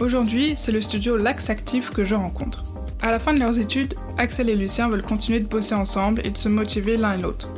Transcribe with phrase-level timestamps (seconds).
[0.00, 2.62] Aujourd'hui, c'est le studio Lax Actif que je rencontre.
[3.02, 6.30] À la fin de leurs études, Axel et Lucien veulent continuer de bosser ensemble et
[6.30, 7.52] de se motiver l'un et l'autre.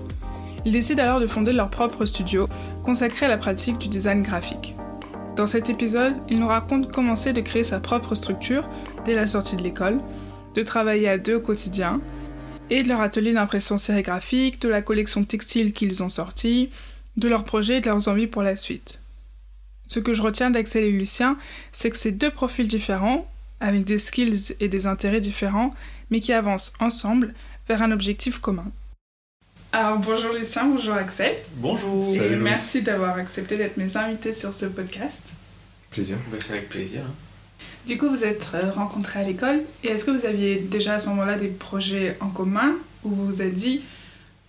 [0.64, 2.48] Ils décident alors de fonder leur propre studio,
[2.82, 4.74] consacré à la pratique du design graphique.
[5.36, 8.66] Dans cet épisode, ils nous racontent comment c'est de créer sa propre structure
[9.04, 10.00] dès la sortie de l'école,
[10.54, 12.00] de travailler à deux au quotidien,
[12.70, 16.70] et de leur atelier d'impression sérigraphique, de la collection textile qu'ils ont sortie,
[17.18, 18.99] de leurs projets et de leurs envies pour la suite.
[19.90, 21.36] Ce que je retiens d'Axel et Lucien,
[21.72, 25.74] c'est que c'est deux profils différents, avec des skills et des intérêts différents,
[26.12, 27.34] mais qui avancent ensemble
[27.66, 28.66] vers un objectif commun.
[29.72, 31.34] Alors bonjour Lucien, bonjour Axel.
[31.56, 32.06] Bonjour.
[32.14, 35.24] Et Salut, merci d'avoir accepté d'être mes invités sur ce podcast.
[35.90, 36.18] Plaisir.
[36.30, 37.00] Bah, c'est avec plaisir.
[37.04, 37.12] hein.
[37.88, 40.98] Du coup, vous êtes euh, rencontrés à l'école, et est-ce que vous aviez déjà à
[41.00, 43.82] ce moment-là des projets en commun où vous vous êtes dit,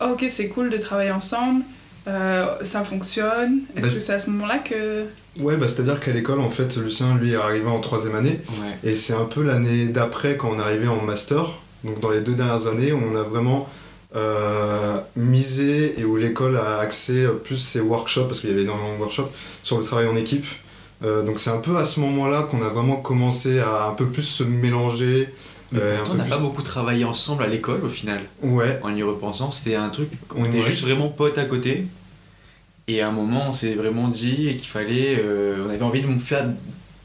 [0.01, 1.63] Oh, ok, c'est cool de travailler ensemble,
[2.07, 5.05] euh, ça fonctionne Est-ce Bah, que c'est à ce moment-là que.
[5.39, 8.39] Ouais, bah, c'est-à-dire qu'à l'école, en fait, Lucien, lui, est arrivé en troisième année.
[8.61, 8.89] Ouais.
[8.91, 11.45] Et c'est un peu l'année d'après, quand on est arrivé en master.
[11.83, 13.69] Donc, dans les deux dernières années, on a vraiment
[14.15, 18.93] euh, misé et où l'école a axé plus ses workshops, parce qu'il y avait énormément
[18.95, 19.31] de workshops,
[19.63, 20.45] sur le travail en équipe.
[21.03, 24.05] Euh, donc, c'est un peu à ce moment-là qu'on a vraiment commencé à un peu
[24.07, 25.29] plus se mélanger.
[25.71, 28.21] Mais euh, pourtant, on n'a pas beaucoup travaillé ensemble à l'école au final.
[28.43, 31.85] Ouais, En y repensant, c'était un truc, on était juste vraiment potes à côté.
[32.87, 35.17] Et à un moment, on s'est vraiment dit qu'il fallait.
[35.23, 36.45] euh, on avait envie de faire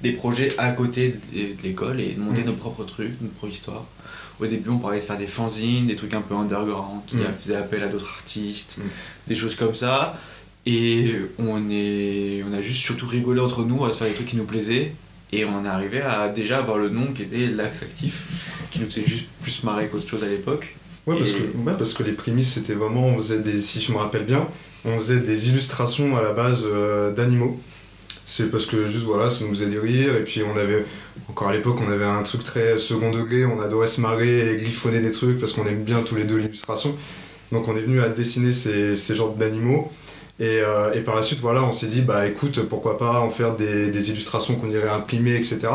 [0.03, 2.47] des projets à côté de l'école et de monter Mhm.
[2.49, 3.85] nos propres trucs, notre propre histoire.
[4.41, 7.27] Au début, on parlait de faire des fanzines, des trucs un peu underground qui Mhm.
[7.39, 8.85] faisaient appel à d'autres artistes, Mhm.
[9.29, 10.19] des choses comme ça.
[10.67, 14.27] Et on, est, on a juste surtout rigolé entre nous à se faire des trucs
[14.27, 14.93] qui nous plaisaient.
[15.33, 18.25] Et on arrivé à déjà avoir le nom qui était l'Axe Actif,
[18.71, 20.77] qui nous faisait juste plus marrer qu'autre chose à l'époque.
[21.07, 23.81] Ouais, parce Et- que, ouais, parce que les prémices, c'était vraiment, on faisait des, si
[23.83, 24.47] je me rappelle bien,
[24.85, 27.61] on faisait des illustrations à la base euh, d'animaux.
[28.25, 30.85] C'est parce que juste voilà, ça nous faisait des rires, et puis on avait,
[31.29, 34.57] encore à l'époque, on avait un truc très second degré, on adorait se marrer et
[34.57, 36.97] griffonner des trucs parce qu'on aime bien tous les deux l'illustration.
[37.53, 39.93] Donc on est venu à dessiner ces, ces genres d'animaux.
[40.39, 43.31] Et, euh, et par la suite, voilà, on s'est dit, bah écoute, pourquoi pas en
[43.31, 45.69] faire des, illustrations qu'on irait imprimer, etc.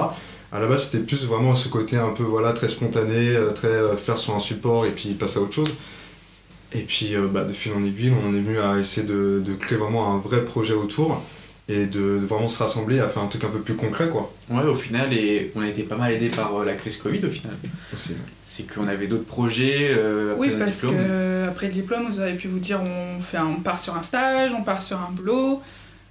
[0.52, 3.68] À la base, c'était plus vraiment ce côté un peu voilà, très spontané, euh, très
[3.68, 5.74] euh, faire sur un support et puis passer à autre chose.
[6.74, 10.14] Et puis, bah, de fil en aiguille, on est venu à essayer de créer vraiment
[10.14, 11.22] un vrai projet autour
[11.70, 14.34] et de, de vraiment se rassembler à faire un truc un peu plus concret, quoi.
[14.50, 17.24] Ouais, au final, et on a été pas mal aidé par euh, la crise Covid
[17.26, 17.56] au final.
[17.94, 18.16] Aussi.
[18.46, 20.96] C'est qu'on avait d'autres projets euh, Oui, parce diplôme.
[20.98, 23.96] que après le diplôme, vous avez pu vous dire on, fait un- on part sur
[23.96, 25.62] un stage, on part sur un boulot.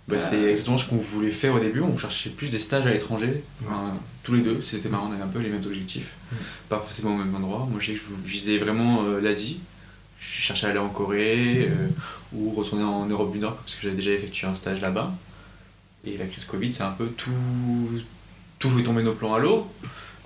[0.09, 0.51] Bah, c'est Euh.
[0.51, 1.81] exactement ce qu'on voulait faire au début.
[1.81, 3.45] On cherchait plus des stages à l'étranger.
[3.67, 6.13] Enfin, tous les deux, c'était marrant, on avait un peu les mêmes objectifs.
[6.69, 7.67] Pas forcément au même endroit.
[7.71, 9.61] Moi, je sais que je visais vraiment euh, l'Asie.
[10.21, 11.89] Je cherchais à aller en Corée euh,
[12.33, 15.13] ou retourner en Europe du Nord parce que j'avais déjà effectué un stage là-bas.
[16.07, 17.31] Et la crise Covid, c'est un peu tout.
[18.59, 19.67] Tout fait tomber nos plans à l'eau.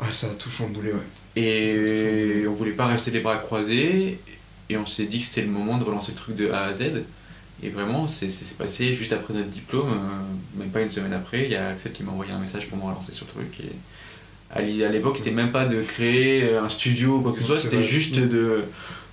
[0.01, 1.41] Ah, ça a tout chamboulé, ouais.
[1.41, 4.19] Et on voulait pas rester les bras croisés.
[4.71, 6.75] Et on s'est dit que c'était le moment de relancer le truc de A à
[6.75, 6.85] Z.
[7.63, 11.45] Et vraiment, c'est passé juste après notre diplôme, euh, même pas une semaine après.
[11.45, 13.61] Il y a Axel qui m'a envoyé un message pour me relancer sur le truc.
[13.61, 17.47] Et à l'époque, c'était même pas de créer euh, un studio ou quoi que ce
[17.47, 18.65] soit, c'était juste de,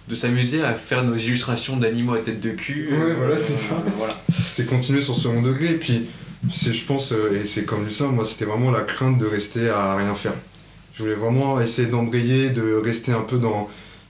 [0.07, 2.89] de s'amuser à faire nos illustrations d'animaux à tête de cul.
[2.91, 3.75] Ouais, voilà, c'est ça.
[3.97, 4.15] Voilà.
[4.31, 6.07] C'était continuer sur ce second degré, et puis,
[6.49, 9.69] c'est, je pense, euh, et c'est comme Lucien, moi, c'était vraiment la crainte de rester
[9.69, 10.33] à rien faire.
[10.93, 13.69] Je voulais vraiment essayer d'embrayer, de rester un peu dans,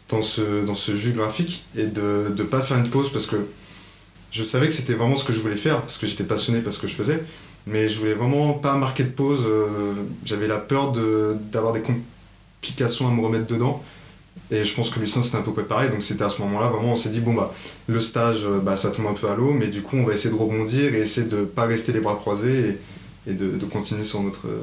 [0.10, 3.36] dans, ce, dans ce jus graphique et de ne pas faire une pause parce que
[4.32, 6.74] je savais que c'était vraiment ce que je voulais faire, parce que j'étais passionné par
[6.74, 7.24] ce que je faisais,
[7.68, 9.44] mais je voulais vraiment pas marquer de pause.
[9.46, 9.94] euh,
[10.26, 13.84] j'avais la peur de, d'avoir des complications à me remettre dedans.
[14.54, 16.92] Et je pense que Lucien c'était un peu préparé, donc c'était à ce moment-là vraiment
[16.92, 17.54] on s'est dit bon bah
[17.88, 20.14] le stage euh, bah, ça tombe un peu à l'eau, mais du coup on va
[20.14, 22.78] essayer de rebondir et essayer de pas rester les bras croisés
[23.28, 24.62] et, et de, de continuer sur notre, euh,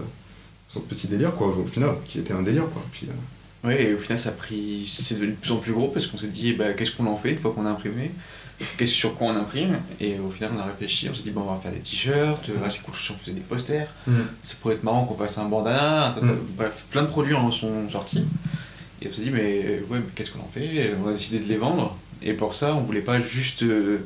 [0.68, 2.82] sur notre petit délire quoi au final, qui était un délire quoi.
[2.92, 3.12] Puis, euh,
[3.66, 4.84] Ouais, et au final, ça a pris.
[4.86, 7.16] C'est devenu de plus en plus gros parce qu'on s'est dit, bah, qu'est-ce qu'on en
[7.16, 8.12] fait une fois qu'on a imprimé?
[8.76, 9.80] Qu'est-ce sur quoi on imprime?
[10.00, 12.48] Et au final, on a réfléchi, on s'est dit, bon, on va faire des t-shirts,
[12.64, 13.88] ah, c'est cool si on faisait des posters,
[14.44, 16.38] ça pourrait être marrant qu'on fasse un bandana, un tas de- Mm.
[16.56, 18.22] bref, plein de produits en sont sortis.
[19.02, 20.92] Et on s'est dit, mais euh, ouais, mais qu'est-ce qu'on en fait?
[21.04, 23.98] On a décidé de les vendre, et pour ça, on voulait pas juste euh,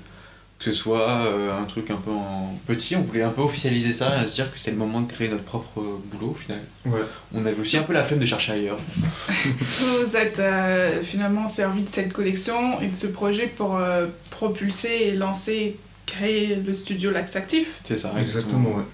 [0.62, 3.92] que ce soit euh, un truc un peu en petit, on voulait un peu officialiser
[3.92, 6.34] ça et se dire que c'est le moment de créer notre propre euh, boulot au
[6.34, 6.60] final.
[6.86, 7.00] Ouais.
[7.34, 8.78] On avait aussi un peu la flemme de chercher ailleurs.
[9.26, 14.06] Vous vous êtes euh, finalement servi de cette collection et de ce projet pour euh,
[14.30, 17.80] propulser et lancer, créer le studio Lax Actif.
[17.82, 18.84] C'est ça, Exactement, ouais.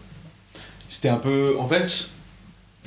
[0.89, 1.57] C'était un peu.
[1.59, 2.09] En fait,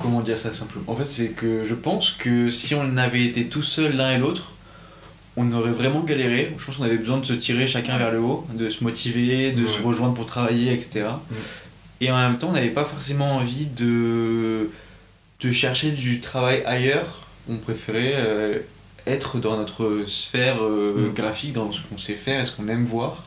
[0.02, 3.46] comment dire ça simplement En fait, c'est que je pense que si on avait été
[3.46, 4.52] tout seul l'un et l'autre,
[5.36, 6.52] on aurait vraiment galéré.
[6.58, 9.52] Je pense qu'on avait besoin de se tirer chacun vers le haut, de se motiver,
[9.52, 11.06] de se rejoindre pour travailler, etc.
[12.00, 14.68] Et en même temps, on n'avait pas forcément envie de
[15.40, 17.20] de chercher du travail ailleurs.
[17.50, 18.58] On préférait euh,
[19.06, 21.14] être dans notre sphère euh, Mm.
[21.14, 23.24] graphique, dans ce qu'on sait faire et ce qu'on aime voir,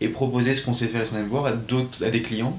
[0.00, 2.22] et proposer ce qu'on sait faire et ce qu'on aime voir à, d'autres, à des
[2.22, 2.58] clients.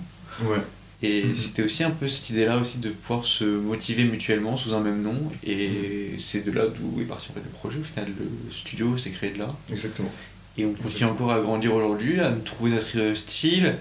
[1.04, 1.36] Et Mhm.
[1.36, 5.02] c'était aussi un peu cette idée-là aussi de pouvoir se motiver mutuellement sous un même
[5.02, 5.16] nom.
[5.44, 7.80] Et c'est de là d'où est parti en fait le projet.
[7.80, 9.54] Au final, le studio s'est créé de là.
[9.72, 10.12] Exactement.
[10.58, 11.12] Et on continue Exactement.
[11.12, 13.76] encore à grandir aujourd'hui, à trouver notre euh, style,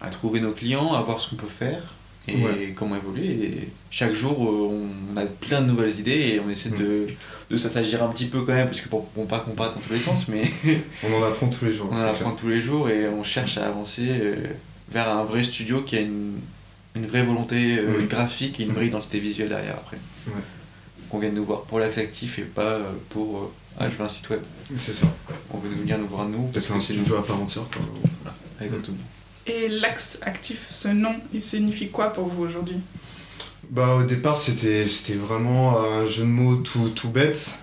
[0.00, 1.82] à trouver nos clients, à voir ce qu'on peut faire
[2.28, 2.72] et Ouais.
[2.74, 3.26] comment évoluer.
[3.26, 4.80] Et chaque jour, euh,
[5.12, 7.08] on a plein de nouvelles idées et on essaie de,
[7.50, 9.80] de s'assagir un petit peu quand même, parce que pour, pour pas qu'on parte dans
[9.82, 10.50] tous les sens, mais
[11.02, 11.88] On en apprend tous les jours.
[11.90, 12.08] on en clair.
[12.10, 14.36] apprend tous les jours et on cherche à avancer euh,
[14.90, 16.32] vers un vrai studio qui a une,
[16.94, 19.98] une vraie volonté euh, graphique et une vraie identité visuelle derrière après.
[20.28, 20.42] Ouais.
[21.10, 24.04] Qu'on vienne nous voir pour l'axe actif et pas euh, pour euh, ah je veux
[24.04, 24.40] un site web.
[24.78, 25.06] C'est ça.
[25.50, 26.46] On veut venir nous voir nous.
[26.48, 27.64] Peut-être un c'est studio à part entière.
[27.72, 27.82] quoi.
[27.82, 28.64] nous.
[28.64, 28.98] Exactement.
[29.46, 32.76] Et l'axe actif, ce nom, il signifie quoi pour vous aujourd'hui?
[33.70, 37.58] Bah, au départ, c'était c'était vraiment un jeu de mots tout, tout bête.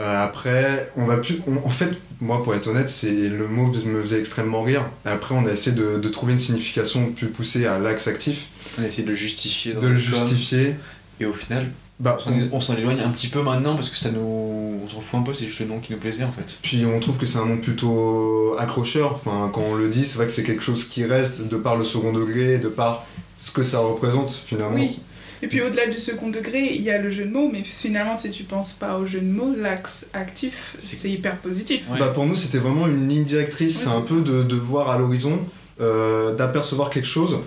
[0.00, 1.40] Euh, après, on va plus.
[1.46, 4.84] on- en fait, moi, pour être honnête, c'est le mot me faisait extrêmement rire.
[5.04, 8.48] Après, on a essayé de, de trouver une signification plus poussée à l'axe actif,
[8.78, 9.72] On a essayé de le justifier.
[9.74, 10.74] dans de le justifier.
[11.20, 11.70] Et au final,
[12.00, 14.80] Bah, on s'en- on s'en éloigne un petit peu maintenant parce que ça nous.
[14.84, 16.56] On s'en fout un peu, c'est juste le nom qui nous plaisait en fait.
[16.60, 19.12] Puis on trouve que c'est un nom plutôt accrocheur.
[19.14, 21.76] Enfin, quand on le dit, c'est vrai que c'est quelque chose qui reste de par
[21.76, 23.06] le second degré, de par
[23.38, 24.74] ce que ça représente finalement.
[24.76, 24.98] Oui.
[25.44, 28.16] Et puis au-delà du second degré, il y a le jeu de mots, mais finalement,
[28.16, 31.82] si tu penses pas au jeu de mots, l'axe actif, C'est- hyper positif.
[31.92, 31.98] Ouais.
[31.98, 33.76] Bah, pour nous, c'était vraiment une ligne directrice.
[33.76, 35.38] Ouais, c'est un peu de, de voir à l'horizon,
[35.82, 37.40] euh, d'apercevoir quelque chose.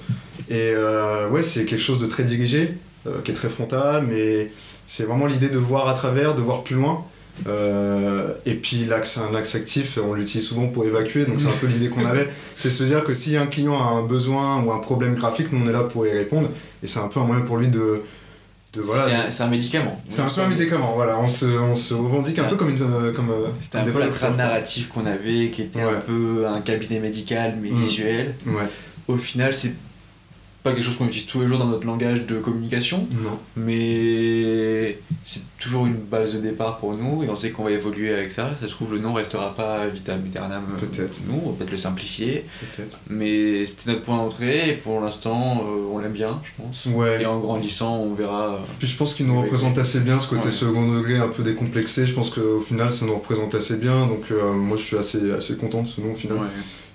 [0.51, 2.75] Et euh, ouais, c'est quelque chose de très dirigé,
[3.07, 4.51] euh, qui est très frontal, mais
[4.85, 7.03] c'est vraiment l'idée de voir à travers, de voir plus loin.
[7.48, 11.57] Euh, et puis l'axe, un axe actif, on l'utilise souvent pour évacuer, donc c'est un
[11.62, 12.30] peu l'idée qu'on avait.
[12.57, 15.63] C'est se dire que si un client a un besoin ou un problème graphique, nous
[15.63, 16.50] on est là pour y répondre.
[16.84, 18.01] Et c'est un peu un moyen pour lui de.
[18.74, 20.01] de voilà, c'est un, médicament.
[20.10, 22.81] c'est un peu un médicament, voilà, on se, on se revendique un peu comme une.
[22.81, 26.45] euh, Comme, euh, C'était un peu la trame narrative qu'on avait, qui était un peu
[26.48, 27.80] un cabinet médical mais Mm.
[27.80, 28.36] visuel.
[28.48, 28.63] Ouais,
[29.07, 29.74] Au final, c'est
[30.67, 33.37] pas quelque chose qu'on utilise tous les jours dans notre langage de communication, non.
[33.55, 38.13] mais c'est toujours une base de départ pour nous et on sait qu'on va évoluer
[38.13, 38.51] avec ça.
[38.61, 40.63] Ça se trouve, le nom restera pas vitam aeternam.
[40.75, 41.21] euh, Peut-être.
[41.27, 42.99] Nous, on va peut-être le simplifier, Peut-être.
[43.09, 46.85] mais c'était notre point d'entrée et pour l'instant, euh, on l'aime bien, je pense.
[46.93, 47.21] Ouais.
[47.21, 48.59] Et en grandissant, on verra.
[48.79, 50.51] Puis je pense qu'il nous représente assez bien ce côté Ouais.
[50.51, 52.05] second degré un peu décomplexé.
[52.05, 54.05] Je pense qu'au final ça nous représente assez bien.
[54.07, 56.37] Donc euh, moi je suis assez, assez content de ce nom au final.
[56.37, 56.43] Ouais.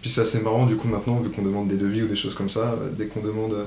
[0.02, 2.34] Puis c'est assez marrant du coup maintenant vu qu'on demande des devis ou des choses
[2.34, 2.72] comme ça.
[2.74, 3.64] euh, Dès qu'on demande euh,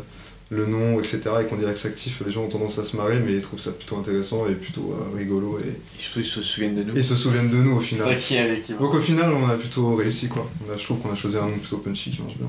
[0.51, 3.19] le nom etc et qu'on dit l'axe actif les gens ont tendance à se marrer
[3.19, 5.73] mais ils trouvent ça plutôt intéressant et plutôt euh, rigolo et,
[6.17, 6.95] ils se souviennent de nous.
[6.95, 8.17] et se souviennent de nous au C'est ça final.
[8.19, 10.47] qui est avec Donc au final on a plutôt réussi quoi.
[10.67, 12.47] On a, je trouve qu'on a choisi un nom plutôt punchy qui marche bien.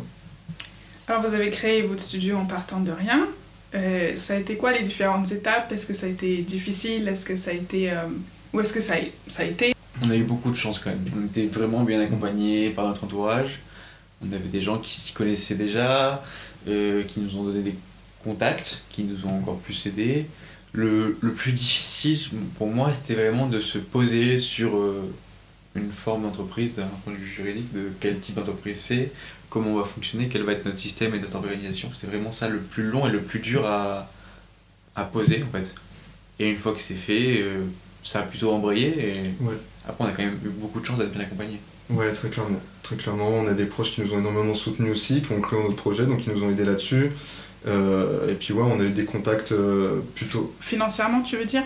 [1.09, 3.29] Alors vous avez créé votre studio en partant de rien.
[3.75, 5.71] Euh, ça a été quoi les différentes étapes?
[5.73, 7.07] Est-ce que ça a été difficile?
[7.09, 7.91] Est-ce que ça a été...
[7.93, 7.97] euh,
[8.53, 8.99] Ou est-ce que ça a,
[9.29, 9.73] ça a été?
[10.05, 11.05] On a eu beaucoup de chance quand même.
[11.17, 13.61] On était vraiment bien accompagnés par notre entourage.
[14.23, 16.23] On avait des gens qui s'y connaissaient déjà,
[16.69, 17.75] euh, qui nous ont donné des
[18.25, 20.27] contacts, qui nous ont encore plus aidés.
[20.73, 22.19] Le, le plus difficile
[22.59, 25.03] pour moi, c'était vraiment de se poser sur euh,
[25.75, 29.13] une forme d'entreprise d'un point de vue juridique, de quel type d'entreprise c'est,
[29.49, 31.91] comment on va fonctionner, quel va être notre système et notre organisation.
[31.95, 34.11] C'était vraiment ça le plus long et le plus dur à,
[34.97, 35.71] à poser en fait.
[36.39, 37.65] Et une fois que c'est fait, euh,
[38.05, 39.55] ça a plutôt embrayé et Ouais.
[39.89, 41.61] après on a quand même eu beaucoup de chance d'être bien accompagnés.
[41.89, 42.61] Ouais, très clairement.
[42.87, 45.59] Très clairement, on a des proches qui nous ont énormément soutenus aussi, qui ont créé
[45.61, 47.11] notre projet, donc qui nous ont aidés là-dessus.
[47.67, 50.55] Euh, et puis ouais, on a eu des contacts euh, plutôt...
[50.61, 51.65] Financièrement, tu veux dire?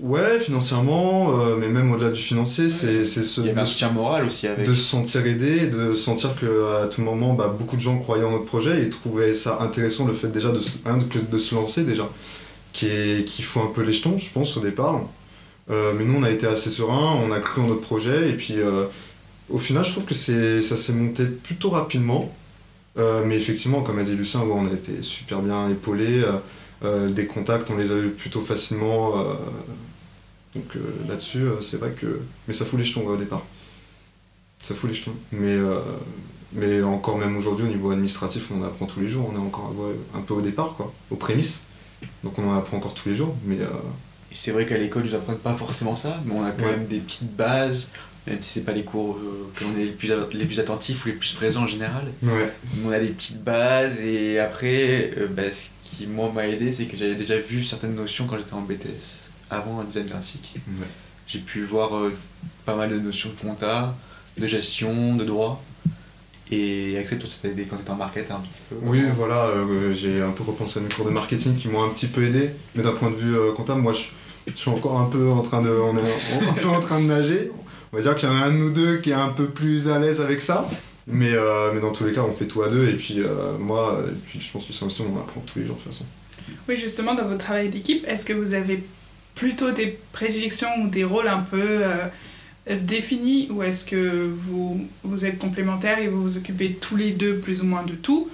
[0.00, 3.40] Ouais, financièrement, euh, mais même au-delà du financier, c'est c'est ce...
[3.40, 4.66] Il y avait de un se- soutien moral aussi avec.
[4.68, 8.30] de se sentir aidé, de sentir qu'à tout moment, bah, beaucoup de gens croyaient en
[8.32, 10.78] notre projet et trouvaient ça intéressant le fait déjà de, se-
[11.10, 12.08] que de se lancer déjà,
[12.72, 15.00] qui, est, qui fout un peu les jetons, je pense, au départ.
[15.70, 18.34] Euh, mais nous, on a été assez serein, on a cru en notre projet et
[18.34, 18.84] puis euh,
[19.50, 22.34] au final, je trouve que c'est- ça s'est monté plutôt rapidement.
[22.96, 26.22] Euh, mais effectivement, comme a dit Lucien, ouais, on a été super bien épaulés.
[26.22, 26.32] euh,
[26.84, 29.18] euh, des contacts, on les a eu plutôt facilement.
[29.20, 29.34] euh,
[30.54, 30.64] donc
[31.08, 32.20] là-dessus, c'est vrai que.
[32.46, 33.42] Mais ça fout les jetons ouais, au départ.
[34.62, 35.14] Ça fout les jetons.
[35.32, 35.56] Mais,
[36.52, 39.28] mais encore même aujourd'hui, au niveau administratif, on apprend tous les jours.
[39.32, 39.72] On est encore
[40.14, 41.64] un peu au départ, quoi, aux prémices.
[42.22, 43.34] Donc on en apprend encore tous les jours.
[43.44, 46.50] Mais Et c'est vrai qu'à l'école, ils nous apprennent pas forcément ça, mais on a
[46.52, 46.76] quand Ouais.
[46.76, 47.90] même des petites bases,
[48.26, 51.04] même si c'est pas les cours euh, que l'on est les plus, les plus attentifs
[51.04, 52.04] ou les plus présents en général.
[52.22, 52.52] ouais,
[52.84, 56.86] On a des petites bases et après, euh, bah, ce qui moi m'a aidé, c'est
[56.86, 60.54] que j'avais déjà vu certaines notions quand j'étais en BTS, avant un design graphique.
[60.68, 60.86] ouais.
[61.26, 62.12] J'ai pu voir euh,
[62.66, 63.94] pas mal de notions de compta,
[64.38, 65.62] de gestion, de droit.
[66.50, 68.76] Et Axel, toi, c'était quand t'étais en market un petit peu?
[68.82, 71.88] Oui, voilà, euh, j'ai un peu repensé à mes cours de marketing qui m'ont un
[71.88, 74.02] petit peu aidé, mais d'un point de vue euh, comptable, moi je,
[74.52, 77.06] je suis encore un peu en train de, on est un peu en train de
[77.06, 77.50] nager.
[77.94, 79.46] On va dire qu'il y en a un de nous deux qui est un peu
[79.46, 80.68] plus à l'aise avec ça,
[81.06, 83.56] mais, euh, mais dans tous les cas, on fait tout à deux, et puis euh,
[83.56, 86.04] moi, et puis je pense que c'est on apprend tous les jours de toute façon.
[86.68, 88.82] Oui, justement, dans votre travail d'équipe, est-ce que vous avez
[89.36, 92.08] plutôt des prédictions ou des rôles un peu euh,
[92.68, 93.46] définis?
[93.52, 97.62] Ou est-ce que vous, vous êtes complémentaires et vous vous occupez tous les deux plus
[97.62, 98.28] ou moins de tout?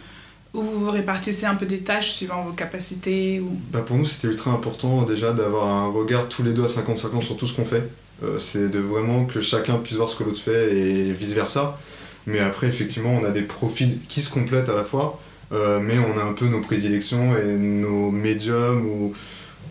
[0.55, 3.61] Ou vous vous répartissez un peu des tâches suivant vos capacités ou...
[3.71, 7.21] Bah pour nous, c'était ultra important déjà d'avoir un regard tous les deux à 50-50
[7.21, 7.83] sur tout ce qu'on fait.
[8.23, 11.79] Euh, c'est de vraiment que chacun puisse voir ce que l'autre fait et vice-versa.
[12.27, 15.21] Mais après, effectivement, on a des profils qui se complètent à la fois,
[15.53, 19.15] euh, mais on a un peu nos prédilections et nos médiums où,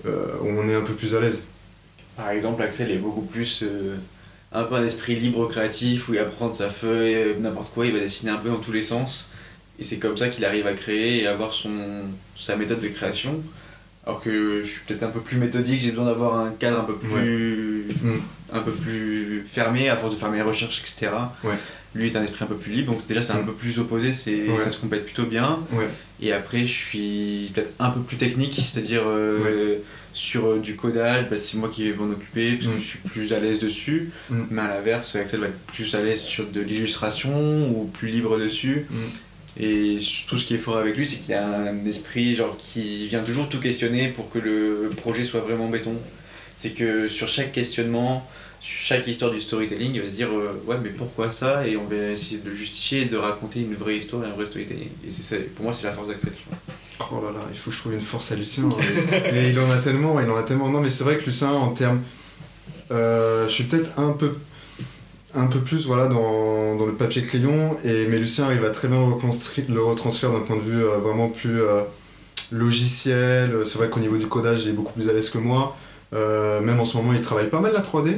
[0.07, 1.45] euh, où on est un peu plus à l'aise.
[2.17, 3.63] Par exemple, Axel est beaucoup plus
[4.51, 7.93] un peu un esprit libre créatif où il va prendre sa feuille, n'importe quoi, il
[7.93, 9.29] va dessiner un peu dans tous les sens.
[9.77, 11.69] Et c'est comme ça qu'il arrive à créer et avoir son,
[12.35, 13.41] sa méthode de création.
[14.05, 16.83] Alors que je suis peut-être un peu plus méthodique, j'ai besoin d'avoir un cadre un
[16.83, 18.19] peu plus, Mm.
[18.53, 21.11] Un peu plus fermé à force de faire mes recherches, etc.
[21.43, 21.55] Ouais.
[21.95, 23.45] Lui est un esprit un peu plus libre, donc déjà c'est un Mm.
[23.47, 24.59] peu plus opposé, c'est, Ouais.
[24.63, 25.59] ça se complète plutôt bien.
[25.71, 25.87] Ouais.
[26.21, 29.75] Et après, je suis peut-être un peu plus technique, c'est-à-dire euh,
[30.13, 32.81] sur euh, du codage, bah, c'est moi qui vais m'en occuper parce que Mm.
[32.81, 34.11] je suis plus à l'aise dessus.
[34.29, 34.41] Mm.
[34.51, 38.37] Mais à l'inverse, Axel va être plus à l'aise sur de l'illustration ou plus libre
[38.37, 38.85] dessus.
[39.59, 43.07] Et tout ce qui est fort avec lui, c'est qu'il a un esprit genre qui
[43.07, 45.95] vient toujours tout questionner pour que le projet soit vraiment béton.
[46.55, 48.29] C'est que sur chaque questionnement,
[48.61, 51.65] chaque histoire du storytelling, il va se dire euh, ouais mais pourquoi ça?
[51.67, 54.45] Et on va essayer de le justifier de raconter une vraie histoire et un vrai
[54.45, 54.89] storytelling.
[55.07, 56.57] Et c'est pour moi c'est la force vois.
[57.11, 58.67] Oh là là, il faut que je trouve une force à Lucien.
[59.31, 60.69] mais il en a tellement, il en a tellement.
[60.69, 62.01] Non, mais c'est vrai que Lucien, en termes.
[62.91, 64.35] euh, je suis peut-être un peu,
[65.33, 68.87] un peu plus voilà, dans, dans le papier crayon, et, mais Lucien arrive à très
[68.87, 71.59] bien le, retranscrire d'un point de vue euh, vraiment plus
[72.51, 73.65] logiciel.
[73.65, 75.77] C'est vrai qu'au niveau du codage, il est beaucoup plus à l'aise que moi.
[76.11, 78.17] Même en ce moment, il travaille pas mal la 3D.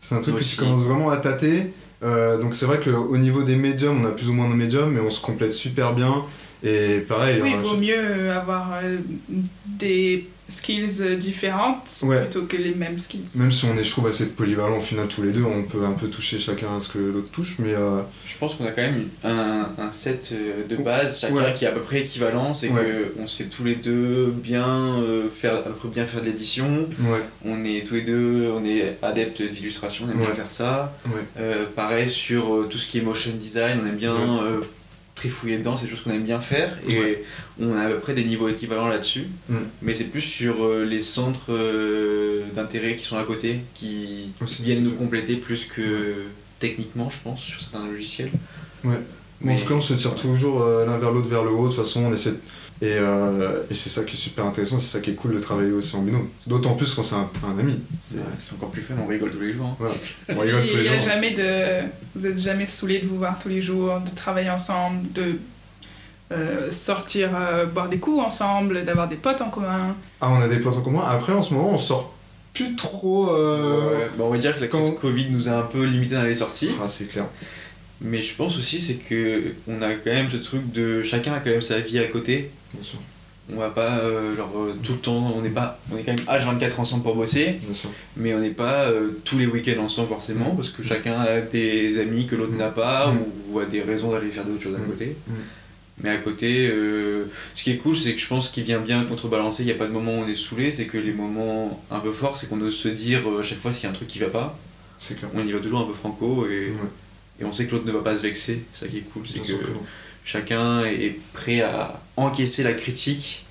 [0.00, 0.56] C'est un truc Moi que aussi.
[0.56, 1.72] tu commences vraiment à tâter.
[2.02, 4.90] Euh, donc c'est vrai qu'au niveau des médiums, on a plus ou moins nos médiums,
[4.92, 6.24] mais on se complète super bien.
[6.64, 8.96] Et pareil, Oui, il hein, vaut mieux euh, avoir euh,
[9.66, 12.22] des skills euh, différentes Ouais.
[12.22, 13.28] plutôt que les mêmes skills.
[13.36, 15.84] Même si on est, je trouve, assez polyvalent au final tous les deux, on peut
[15.84, 18.70] un peu toucher chacun à ce que l'autre touche, mais euh, Je pense qu'on a
[18.70, 20.32] quand même un, un set
[20.68, 21.52] de base, chacun Ouais.
[21.54, 23.10] qui est à peu près équivalent, c'est Ouais.
[23.16, 24.66] qu'on sait tous les deux bien
[25.02, 28.50] euh, faire, à peu près bien faire de l'édition, ouais, on est tous les deux,
[28.56, 30.96] on est adeptes d'illustration, on aime bien faire ça.
[31.06, 34.40] ouais, Euh, pareil sur tout ce qui est motion design, on aime bien Ouais.
[34.44, 34.60] euh,
[35.18, 37.24] trifouiller dedans, c'est des choses qu'on aime bien faire et Ouais.
[37.60, 39.26] on a à peu près des niveaux équivalents là-dessus.
[39.48, 39.56] Mm.
[39.82, 44.62] Mais c'est plus sur euh, les centres euh, d'intérêt qui sont à côté qui Aussi,
[44.62, 44.96] viennent nous ouais.
[44.96, 46.14] compléter plus que
[46.60, 48.30] techniquement, je pense, sur certains logiciels.
[48.84, 51.68] Bon, en tout cas, on se tire toujours euh, l'un vers l'autre vers le haut,
[51.68, 52.34] de toute façon, on essaie.
[52.80, 55.40] Et, euh, et c'est ça qui est super intéressant, c'est ça qui est cool de
[55.40, 56.28] travailler aussi en binôme.
[56.46, 57.80] D'autant plus quand c'est un, un ami.
[58.04, 58.18] C'est
[58.54, 59.66] encore plus fun, on rigole tous les jours.
[59.66, 59.76] hein.
[59.80, 59.94] Voilà.
[60.28, 61.08] On rigole tous les y a jours.
[61.08, 61.88] jamais de...
[62.14, 65.38] Vous êtes jamais saoulés de vous voir tous les jours, de travailler ensemble, de
[66.30, 69.96] euh, sortir euh, boire des coups ensemble, d'avoir des potes en commun.
[70.20, 71.02] Ah, on a des potes en commun.
[71.04, 72.14] Après, en ce moment, on sort
[72.54, 73.30] plus trop.
[73.30, 75.84] euh, Ouais, bah, on va dire que la crise quand- Covid nous a un peu
[75.84, 76.70] limité dans les sorties.
[76.80, 77.24] Ah, c'est clair.
[78.00, 81.40] Mais je pense aussi c'est que on a quand même ce truc de chacun a
[81.40, 82.48] quand même sa vie à côté.
[82.74, 82.98] Bien sûr.
[83.50, 86.12] On va pas euh, genre euh, tout le temps, on n'est pas, on est quand
[86.14, 87.88] même H24 ensemble pour bosser, Bien sûr.
[88.18, 91.98] mais on n'est pas euh, tous les week-ends ensemble forcément parce que chacun a des
[91.98, 92.58] amis que l'autre Mm.
[92.58, 93.18] n'a pas Mm.
[93.50, 94.86] ou, ou a des raisons d'aller faire d'autres choses à Mm.
[94.90, 95.16] côté.
[96.02, 99.02] Mais à côté, euh, ce qui est cool, c'est que je pense qu'il vient bien
[99.04, 99.62] contrebalancer.
[99.62, 101.98] Il n'y a pas de moment où on est saoulé, c'est que les moments un
[102.00, 103.94] peu forts, c'est qu'on ose se dire euh, à chaque fois s'il y a un
[103.94, 104.58] truc qui va pas,
[105.34, 106.72] on y va toujours un peu franco et, Ouais.
[107.40, 108.60] et on sait que l'autre ne va pas se vexer.
[108.74, 109.66] C'est ça qui est cool, c'est que que.
[110.32, 113.46] Chacun est prêt à encaisser la critique,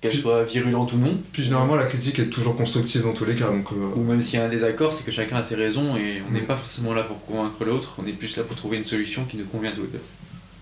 [0.00, 1.16] qu'elle soit virulente ou non.
[1.32, 3.66] Puis généralement, la critique est toujours constructive dans tous les cas, donc.
[3.72, 6.22] euh, Ou même s'il y a un désaccord, c'est que chacun a ses raisons et
[6.28, 6.46] on n'est Mm.
[6.46, 9.36] pas forcément là pour convaincre l'autre, on est plus là pour trouver une solution qui
[9.36, 10.02] nous convient tous les deux.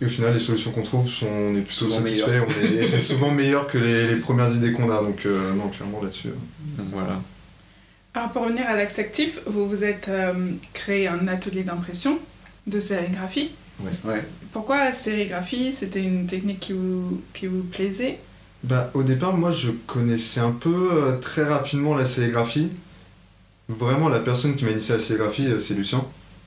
[0.02, 2.80] Et au final, les solutions qu'on trouve, sont, on est plutôt Souvent satisfait, on est-
[2.80, 6.02] et c'est souvent meilleur que les, les premières idées qu'on a, donc euh, non, clairement
[6.02, 6.28] là-dessus.
[6.28, 6.78] euh.
[6.78, 7.20] Donc voilà.
[8.14, 10.32] Alors pour revenir à l'axe actif, vous vous êtes euh,
[10.74, 12.18] créé un atelier d'impression
[12.66, 13.50] de sérigraphie.
[14.04, 14.22] Ouais.
[14.52, 18.18] Pourquoi sérigraphie C'était une technique qui vous, qui vous plaisait?
[18.64, 22.68] Bah, au départ, moi je connaissais un peu euh, très rapidement la sérigraphie.
[23.68, 26.04] Vraiment, la personne qui m'a initié à la sérigraphie, euh, c'est Lucien,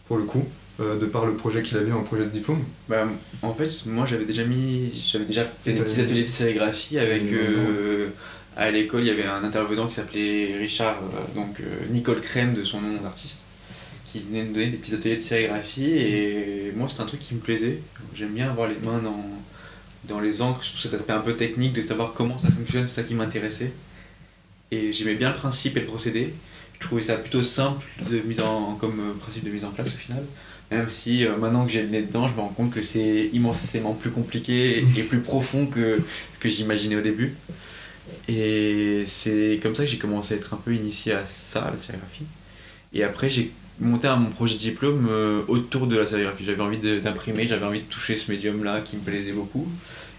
[0.08, 0.44] pour le coup,
[0.80, 2.64] euh, de par le projet qu'il avait en projet de diplôme.
[2.90, 3.08] Bah,
[3.42, 7.00] en fait, moi j'avais déjà mis, j'avais déjà fait Et des petits ateliers de sérigraphie
[7.00, 7.24] avec.
[7.32, 8.10] Euh,
[8.56, 12.54] à l'école, il y avait un intervenant qui s'appelait Richard, euh, donc euh, Nicole Crème
[12.54, 13.46] de son nom d'artiste,
[14.14, 17.34] qui venaient nous donner des petits ateliers de sérigraphie et moi c'est un truc qui
[17.34, 17.80] me plaisait.
[18.16, 19.26] J'aime bien avoir les mains dans,
[20.04, 23.02] dans les encres, surtout cet aspect un peu technique de savoir comment ça fonctionne, c'est
[23.02, 23.72] ça qui m'intéressait.
[24.70, 26.32] Et j'aimais bien le principe et le procédé.
[26.80, 29.88] Je trouvais ça plutôt simple de mise en, comme euh, principe de mise en place
[29.88, 30.24] au final.
[30.70, 33.94] Même si euh, maintenant que j'ai le dedans, je me rends compte que c'est immensément
[33.94, 36.00] plus compliqué et plus profond que
[36.40, 37.36] que j'imaginais au début.
[38.28, 41.72] Et c'est comme ça que j'ai commencé à être un peu initié à ça, à
[41.72, 42.26] la sérigraphie.
[42.94, 46.46] Et après, j'ai monté à mon projet de diplôme euh, autour de la sérigraphie.
[46.46, 49.68] J'avais envie d'imprimer, j'avais envie de toucher ce médium-là qui me plaisait beaucoup.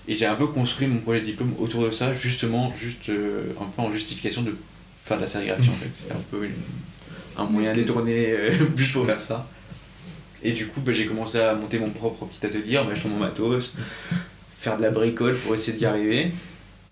[0.06, 3.44] Et j'ai un peu construit mon projet de diplôme autour de ça, justement, juste euh,
[3.60, 4.54] un peu en justification de
[5.02, 5.90] faire de la sérigraphie en fait.
[5.96, 6.46] C'était un peu
[7.36, 9.48] un moyen détourné euh, juste pour faire ça.
[10.42, 13.18] Et du coup, bah, j'ai commencé à monter mon propre petit atelier en m'achetant mon
[13.18, 13.72] matos,
[14.54, 16.32] faire de la bricole pour essayer d'y arriver.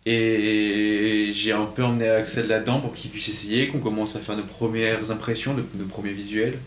[0.05, 4.37] Et j'ai un peu emmené Axel là-dedans pour qu'il puisse essayer, qu'on commence à faire
[4.37, 6.59] nos premières impressions, nos premiers visuels.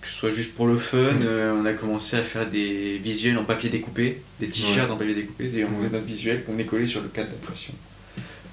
[0.00, 3.36] Que ce soit juste pour le fun, euh, on a commencé à faire des visuels
[3.36, 7.02] en papier découpé, des t-shirts en papier découpé, et on faisait notre visuel qu'on sur
[7.02, 7.74] le cadre d'impression,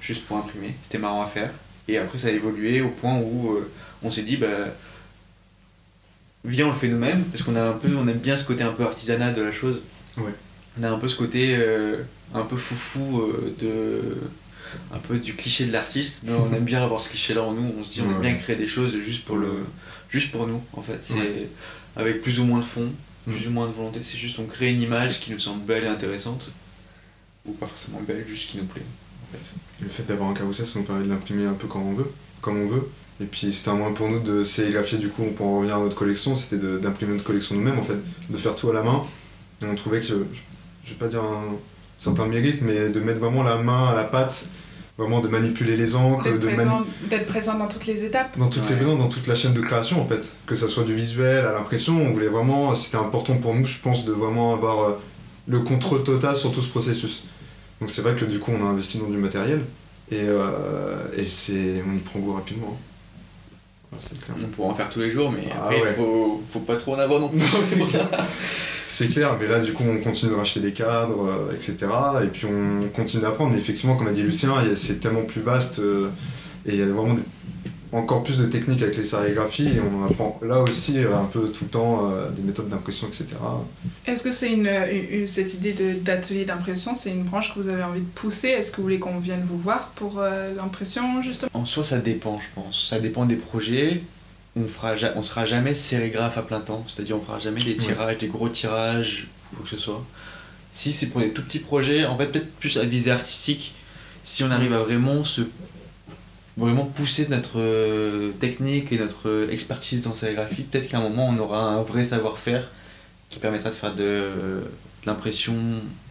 [0.00, 0.74] juste pour imprimer.
[0.82, 1.50] C'était marrant à faire.
[1.86, 3.70] Et après, ça a évolué au point où euh,
[4.02, 4.74] on s'est dit, bah,
[6.44, 8.64] viens, on le fait nous-mêmes, parce qu'on a un peu, on aime bien ce côté
[8.64, 9.82] un peu artisanat de la chose.
[10.16, 10.34] Ouais.
[10.80, 11.98] On a un peu ce côté euh,
[12.34, 14.16] un peu foufou euh, de
[14.92, 17.72] un peu du cliché de l'artiste, mais on aime bien avoir ce cliché-là en nous.
[17.78, 19.64] On se dit, on aime bien créer des choses juste pour le,
[20.10, 20.98] juste pour nous, en fait.
[21.00, 21.48] C'est
[21.96, 22.90] avec plus ou moins de fond,
[23.26, 23.48] plus Mm.
[23.48, 24.00] ou moins de volonté.
[24.02, 26.50] C'est juste on crée une image qui nous semble belle et intéressante,
[27.44, 28.82] ou pas forcément belle, juste qui nous plaît.
[29.22, 29.44] En fait.
[29.84, 32.12] Le fait d'avoir un carrousel, ça nous permet de l'imprimer un peu comme on veut.
[32.40, 32.88] Comme on veut.
[33.20, 35.76] Et puis c'était un moyen pour nous de sérigraphier, du coup, on peut en revenir
[35.76, 37.96] à notre collection, c'était d'imprimer notre collection nous-mêmes, en fait,
[38.28, 39.04] de faire tout à la main.
[39.62, 40.14] Et on trouvait que, je
[40.84, 41.56] je vais pas dire un
[41.98, 44.48] certain mérite, mais de mettre vraiment la main à la pâte,
[44.98, 48.38] vraiment de manipuler les encres, D'être mani- présent, d'être présent dans toutes les étapes.
[48.38, 48.80] dans toutes les Ouais.
[48.80, 51.52] maisons, dans toute la chaîne de création en fait, que ça soit du visuel à
[51.52, 54.92] l'impression, on voulait vraiment, c'était important pour nous, je pense, de vraiment avoir euh,
[55.48, 57.24] le contrôle total sur tout ce processus.
[57.80, 59.60] Donc c'est vrai que du coup on a investi dans du matériel
[60.10, 62.78] et, euh, et c'est, on y prend goût rapidement.
[63.92, 63.98] hein.
[63.98, 64.36] Clair.
[64.44, 65.88] On pourra en faire tous les jours, mais Ah après, ouais.
[65.90, 67.40] il faut, faut pas trop en avoir non plus.
[68.88, 69.36] C'est clair.
[69.40, 71.76] Mais là du coup on continue de racheter des cadres, euh, etc.
[72.24, 75.78] Et puis on continue d'apprendre, mais effectivement comme a dit Lucien, c'est tellement plus vaste
[75.80, 76.08] euh,
[76.66, 77.22] et il y a vraiment des-
[77.92, 81.48] encore plus de techniques avec les sérigraphies et on apprend là aussi euh, un peu
[81.50, 83.26] tout le temps euh, des méthodes d'impression, etc.
[84.06, 84.68] Est-ce que c'est une,
[85.26, 88.48] cette idée de- d'atelier d'impression, c'est une branche que vous avez envie de pousser?
[88.48, 91.48] Est-ce que vous voulez qu'on vienne vous voir pour euh, l'impression, justement?
[91.54, 92.88] En soi, ça dépend, je pense.
[92.90, 94.02] Ça dépend des projets.
[94.56, 94.64] On
[95.16, 98.48] on sera jamais sérigraphe à plein temps, c'est-à-dire on fera jamais des tirages, des gros
[98.48, 100.04] tirages, ou quoi que ce soit.
[100.72, 103.74] Si c'est pour des tout petits projets, en fait peut-être plus à visée artistique,
[104.24, 105.42] si on arrive à vraiment se
[106.56, 111.02] vraiment pousser notre euh, technique et notre euh, expertise dans la sérigraphie, peut-être qu'à un
[111.02, 112.66] moment on aura un vrai savoir-faire
[113.28, 115.54] qui permettra de faire de, euh, de l'impression,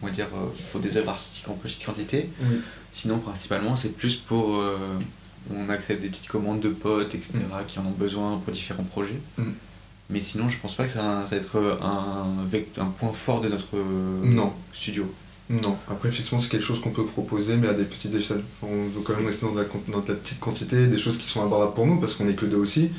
[0.02, 0.28] on va dire,
[0.70, 2.28] pour des œuvres artistiques en petite quantité.
[2.42, 2.58] Oui.
[2.94, 4.56] Sinon, principalement, c'est plus pour.
[4.56, 4.78] euh,
[5.54, 7.34] on accepte des petites commandes de potes, etc.,
[7.68, 9.18] qui en ont besoin pour différents projets.
[9.38, 9.42] Mm.
[10.10, 13.40] Mais sinon, je pense pas que ça, va- ça va être un, un point fort
[13.40, 14.52] de notre euh, Non.
[14.72, 15.12] studio.
[15.48, 18.42] Non, après effectivement c'est quelque chose qu'on peut proposer mais à des petites échelles.
[18.64, 21.18] On veut quand même rester dans de la, dans de la petite quantité, des choses
[21.18, 22.90] qui sont abordables pour nous parce qu'on est que deux aussi.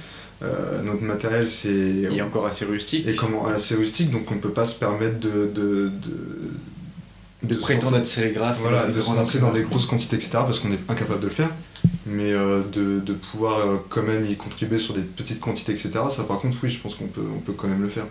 [0.44, 3.06] Euh, notre matériel c'est Il est encore assez rustique.
[3.06, 7.56] est comment assez rustique donc on ne peut pas se permettre de, de, de, de
[7.56, 8.60] se prétendre être sérigraphe.
[8.62, 11.28] voilà, et de se lancer dans des grosses quantités etc parce qu'on est incapable de
[11.28, 11.50] le faire.
[12.06, 15.89] Mais euh, de, de pouvoir euh, quand même y contribuer sur des petites quantités etc
[16.10, 18.06] ça par contre oui je pense qu'on peut, on peut quand même le faire.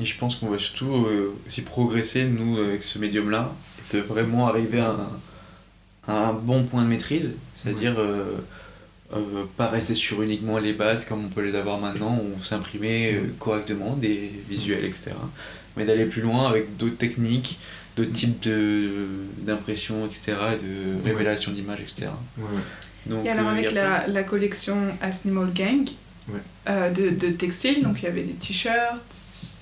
[0.00, 3.52] Et je pense qu'on va surtout euh, aussi progresser, nous, avec ce médium-là,
[3.94, 8.34] de vraiment arriver à un, à un bon point de maîtrise, c'est-à-dire euh,
[9.56, 13.18] pas rester sur uniquement les bases comme on peut les avoir maintenant, où on s'imprimer
[13.38, 15.12] correctement des visuels, etc.
[15.78, 17.58] Mais d'aller plus loin avec d'autres techniques,
[17.96, 19.06] d'autres types de-
[19.38, 21.12] d'impression, etc., et de Ouais.
[21.12, 22.08] révélation d'images, etc.
[23.06, 25.88] Donc, Et alors euh, avec plein- la, la collection Asnimal Gang
[26.28, 26.40] Ouais.
[26.68, 28.98] euh, de, de textiles, donc il y avait des t-shirts,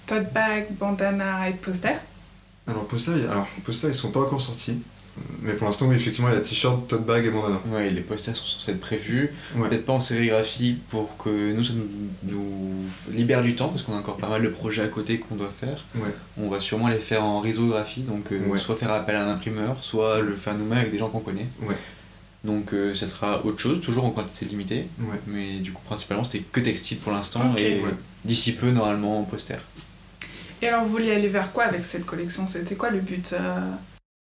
[0.07, 2.01] tote bags, bandanas et posters.
[2.67, 4.79] Alors posters, alors posters ils sont pas encore sortis.
[5.43, 7.61] Mais pour l'instant oui effectivement il y a t-shirt, tote bag et bandana.
[7.71, 9.31] Ouais, les posters sont censés être prévus.
[9.55, 9.69] Ouais.
[9.69, 12.73] Peut-être pas en sérigraphie pour que nous, ça nous, nous
[13.13, 15.53] libère du temps, parce qu'on a encore pas mal de projets à côté qu'on doit
[15.61, 15.85] faire.
[15.97, 16.09] Ouais.
[16.39, 18.59] On va sûrement les faire en risographie, donc euh, Ouais.
[18.59, 21.47] soit faire appel à un imprimeur, soit le faire nous-mêmes avec des gens qu'on connaît.
[22.45, 25.19] Donc euh, ça sera autre chose, toujours en quantité limitée, Ouais.
[25.27, 27.91] mais du coup principalement c'était que textile pour l'instant, et Ouais.
[28.25, 29.57] d'ici peu normalement en poster.
[30.63, 32.47] Et alors vous vouliez aller vers quoi avec cette collection?
[32.49, 33.71] C'était quoi le but euh?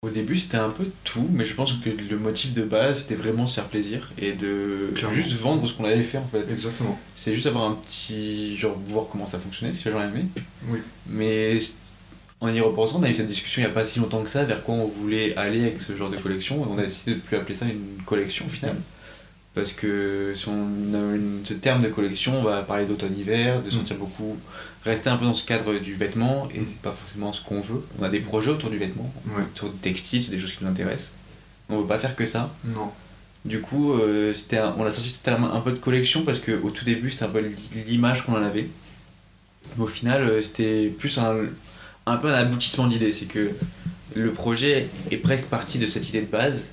[0.02, 3.16] Au début, c'était un peu tout, mais je pense que le motif de base, c'était
[3.16, 5.14] vraiment se faire plaisir et de Clairement.
[5.14, 6.50] juste vendre ce qu'on avait fait en fait.
[6.50, 6.98] Exactement.
[7.18, 8.56] C'est juste avoir un petit.
[8.58, 10.26] genre voir comment ça fonctionnait, si les gens aimaient.
[10.70, 10.80] Oui.
[11.08, 11.60] Mais
[12.42, 14.30] en y repensant, on a eu cette discussion il n'y a pas si longtemps que
[14.30, 16.64] ça, vers quoi on voulait aller avec ce genre de collection.
[16.64, 18.76] Et on a décidé de ne plus appeler ça une collection au final.
[19.56, 23.70] Parce que si on a une- ce terme de collection, on va parler d'automne-hiver, de
[23.70, 24.38] sortir beaucoup,
[24.86, 27.84] rester un peu dans ce cadre du vêtement, et c'est pas forcément ce qu'on veut.
[28.00, 29.44] On a des projets autour du vêtement, Ouais.
[29.44, 31.12] autour du textile, c'est des choses qui nous intéressent.
[31.68, 32.54] On veut pas faire que ça.
[32.64, 32.90] Non.
[33.44, 36.70] Du coup, euh, un- on a sorti ce terme un peu de collection parce qu'au
[36.70, 37.44] tout début, c'était un peu
[37.88, 38.70] l'image qu'on en avait.
[39.78, 41.36] Mais au final, euh, c'était plus un,
[42.10, 43.12] un peu un aboutissement d'idée.
[43.14, 43.52] C'est que
[44.16, 46.72] le projet est presque parti de cette idée de base,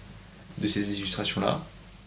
[0.58, 1.62] de ces illustrations-là,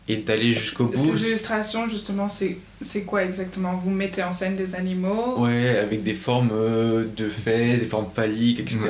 [0.07, 1.17] et d'aller jusqu'au bout.
[1.17, 3.79] Ces illustrations, justement, c'est c'est quoi exactement?
[3.83, 5.35] Vous mettez en scène des animaux?
[5.37, 8.79] Ouais, avec des formes euh, de fesses, des formes phalliques, etc.
[8.83, 8.89] Ouais.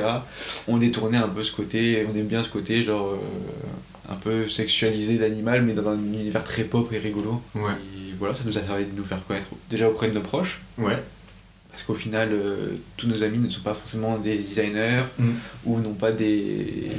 [0.68, 3.16] On détournait un peu ce côté, on aime bien ce côté, genre, euh,
[4.12, 7.42] un peu sexualisé d'animal, mais dans un univers très pop et rigolo.
[7.54, 7.72] Ouais.
[7.96, 10.60] Et voilà, ça nous a servi de nous faire connaître déjà auprès de nos proches,
[10.78, 10.96] Ouais.
[11.70, 15.30] Parce qu'au final, euh, tous nos amis ne sont pas forcément des designers Mm.
[15.64, 16.90] ou n'ont pas des,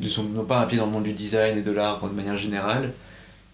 [0.00, 2.38] ne sont pas un pied dans le monde du design et de l'art de manière
[2.38, 2.92] générale.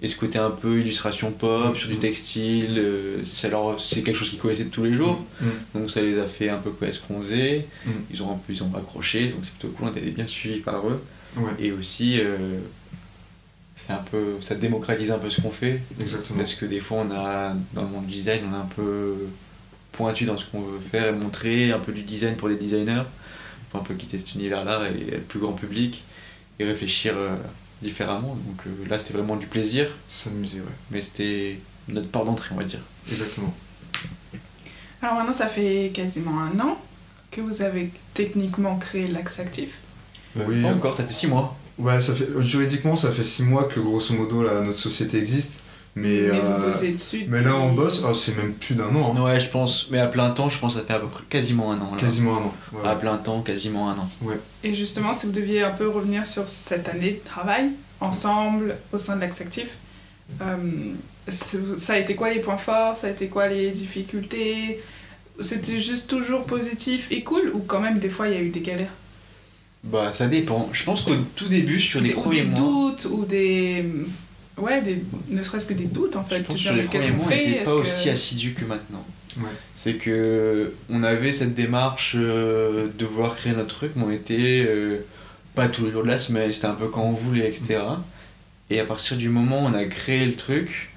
[0.02, 1.76] Et ce côté un peu illustration pop Mm.
[1.76, 5.24] sur du textile, euh, c'est alors c'est quelque chose qu'ils connaissaient de tous les jours.
[5.40, 5.46] Mm.
[5.78, 7.66] Donc ça les a fait un peu connaître ce qu'on faisait.
[7.86, 7.90] Mm.
[8.10, 9.88] Ils ont un peu ils ont accroché, donc c'est plutôt cool.
[9.88, 11.00] On était bien suivis par eux.
[11.36, 11.50] Ouais.
[11.58, 12.36] Et aussi, euh,
[13.74, 15.80] c'est un peu, ça démocratise un peu ce qu'on fait.
[16.00, 16.38] Exactement.
[16.38, 19.16] Parce que des fois, on a, dans le monde du design, on est un peu
[19.96, 23.02] pointu dans ce qu'on veut faire et montrer un peu du design pour des designers.
[23.74, 26.02] Un peu quitter cet univers-là et être plus grand public
[26.58, 27.36] et réfléchir euh,
[27.82, 28.34] différemment.
[28.46, 30.66] Donc euh, là, c'était vraiment du plaisir, S'amuser, ouais.
[30.90, 32.80] mais c'était notre part d'entrée, on va dire.
[33.10, 33.52] Exactement.
[35.02, 36.78] Alors maintenant, ça fait quasiment un an
[37.30, 39.78] que vous avez techniquement créé l'Axe Actif.
[40.36, 40.62] Oui.
[40.62, 41.56] Pas encore, ça fait 6 mois.
[41.78, 45.60] Ouais, ça fait, juridiquement, ça fait 6 mois que grosso modo là, notre société existe.
[45.98, 47.24] Mais, Mais euh, vous bossez dessus.
[47.26, 49.20] mais là, on bosse, oh, c'est même plus d'un an, hein.
[49.22, 51.24] Ouais, je pense, mais à plein temps, je pense que ça fait à peu près
[51.28, 51.94] quasiment un an.
[51.94, 52.00] Là.
[52.00, 52.54] quasiment un an.
[52.74, 54.08] Ouais, À plein temps, quasiment un an.
[54.62, 58.98] Et justement, si vous deviez un peu revenir sur cette année de travail ensemble au
[58.98, 59.68] sein de l'Axe Actif,
[60.42, 60.56] euh,
[61.28, 64.80] ça a été quoi les points forts Ça a été quoi les difficultés?
[65.40, 68.50] C'était juste toujours positif et cool ou quand même des fois il y a eu
[68.50, 68.92] des galères?
[69.84, 70.68] Bah, ça dépend.
[70.72, 72.58] Je pense qu'au tout début, sur les Des- ou premiers des mois.
[72.90, 73.84] doutes ou des.
[74.58, 75.02] Ouais, des...
[75.30, 76.38] ne serait-ce que des doutes en fait.
[76.38, 79.04] Je pense que les premiers mois, n'était pas aussi que- assidu que maintenant.
[79.38, 79.50] Ouais.
[79.74, 84.64] C'est que on avait cette démarche euh, de vouloir créer notre truc, mais on était
[84.66, 85.00] euh,
[85.54, 87.80] pas tous les jours de la semaine, c'était un peu quand on voulait, etc.
[88.70, 90.88] Et à partir du moment où on a créé le truc,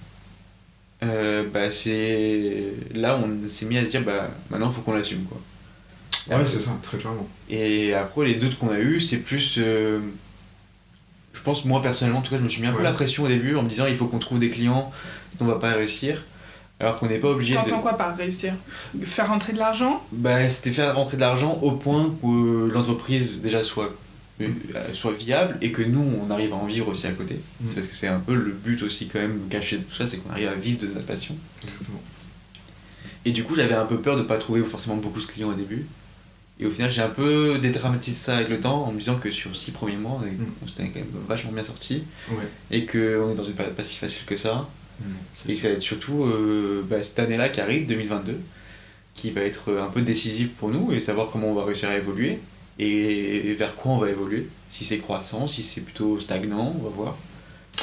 [1.03, 4.81] euh, bah c'est là où on s'est mis à se dire bah maintenant il faut
[4.81, 5.39] qu'on l'assume quoi.
[6.29, 7.27] Ouais, c'est ça, très clairement.
[7.49, 9.59] Et après, les doutes qu'on a eu, c'est plus.
[11.49, 12.83] Je pense, moi personnellement, en tout cas, je me suis mis un peu Ouais.
[12.83, 14.91] la pression au début en me disant il faut qu'on trouve des clients,
[15.31, 16.23] sinon on va pas réussir.
[16.79, 17.57] Alors qu'on n'est pas obligé de.
[17.57, 18.53] T'entends quoi par réussir?
[19.03, 20.01] Faire rentrer de l'argent?
[20.13, 23.93] Bah, c'était faire rentrer de l'argent au point que euh, l'entreprise déjà soit,
[24.39, 24.47] euh,
[24.93, 27.35] soit viable et que nous on arrive à en vivre aussi à côté.
[27.59, 27.65] Mm.
[27.67, 30.07] C'est parce que c'est un peu le but aussi, quand même, caché de tout ça,
[30.07, 31.35] c'est qu'on arrive à vivre de notre passion.
[31.63, 32.01] Exactement.
[33.25, 35.53] Et du coup, j'avais un peu peur de pas trouver forcément beaucoup de clients au
[35.53, 35.85] début.
[36.61, 39.31] Et au final, j'ai un peu dédramatisé ça avec le temps en me disant que
[39.31, 40.67] sur six premiers mois, on, est- Mm.
[40.67, 42.43] s'était quand même vachement bien sorti Ouais.
[42.71, 44.67] et qu'on est dans une période pas si facile que ça.
[45.35, 48.37] C'est Et que ça va être surtout euh, bah, cette année-là qui arrive, 2022,
[49.15, 51.87] qui va être euh, un peu décisive pour nous et savoir comment on va réussir
[51.89, 52.39] à évoluer
[52.79, 54.47] et vers quoi on va évoluer.
[54.69, 57.17] Si c'est croissant, si c'est plutôt stagnant, on va voir.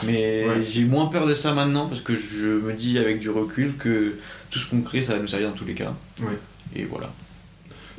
[0.05, 0.63] Mais Ouais.
[0.71, 4.17] j'ai moins peur de ça maintenant parce que je me dis avec du recul que
[4.51, 5.95] tout ce qu'on crée, ça va nous servir dans tous les cas.
[6.21, 6.39] Ouais.
[6.75, 7.11] Et voilà.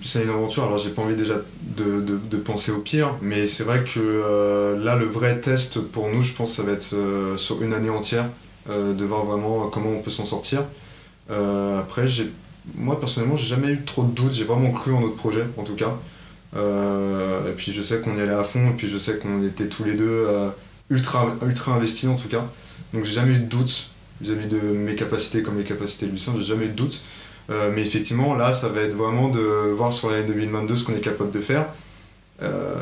[0.04, 1.36] C'est une aventure, alors j'ai pas envie déjà
[1.76, 6.10] de, de, penser au pire, mais c'est vrai que euh, là, le vrai test pour
[6.10, 8.26] nous, je pense, ça va être euh, sur une année entière,
[8.70, 10.64] euh, de voir vraiment comment on peut s'en sortir.
[11.30, 12.32] Après, j'ai,
[12.76, 15.64] moi personnellement, j'ai jamais eu trop de doutes, j'ai vraiment cru en notre projet, en
[15.64, 15.94] tout cas.
[16.56, 19.68] Et puis je sais qu'on y allait à fond, et puis je sais qu'on était
[19.68, 20.26] tous les deux
[20.90, 22.46] ultra, ultra investis en tout cas.
[22.94, 23.90] Donc j'ai jamais eu de doute
[24.22, 27.04] vis-à-vis de mes capacités comme les capacités de Lucien, j'ai jamais eu de doute.
[27.50, 30.96] Euh, mais effectivement, là, ça va être vraiment de voir sur l'année 2022 ce qu'on
[30.96, 31.66] est capable de faire.
[32.42, 32.76] Euh,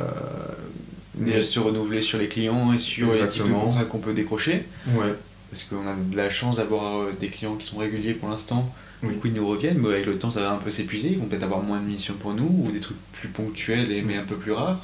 [1.14, 4.66] Déjà se renouveler sur les clients et sur les types de contrats qu'on peut décrocher.
[4.88, 5.14] ouais,
[5.52, 8.70] Parce qu'on a de la chance d'avoir euh, des clients qui sont réguliers pour l'instant.
[9.04, 9.14] Oui.
[9.14, 11.10] Du coup, ils nous reviennent, mais avec le temps, ça va un peu s'épuiser.
[11.10, 14.02] Ils vont peut-être avoir moins de missions pour nous, ou des trucs plus ponctuels et,
[14.02, 14.80] mais un peu plus rares.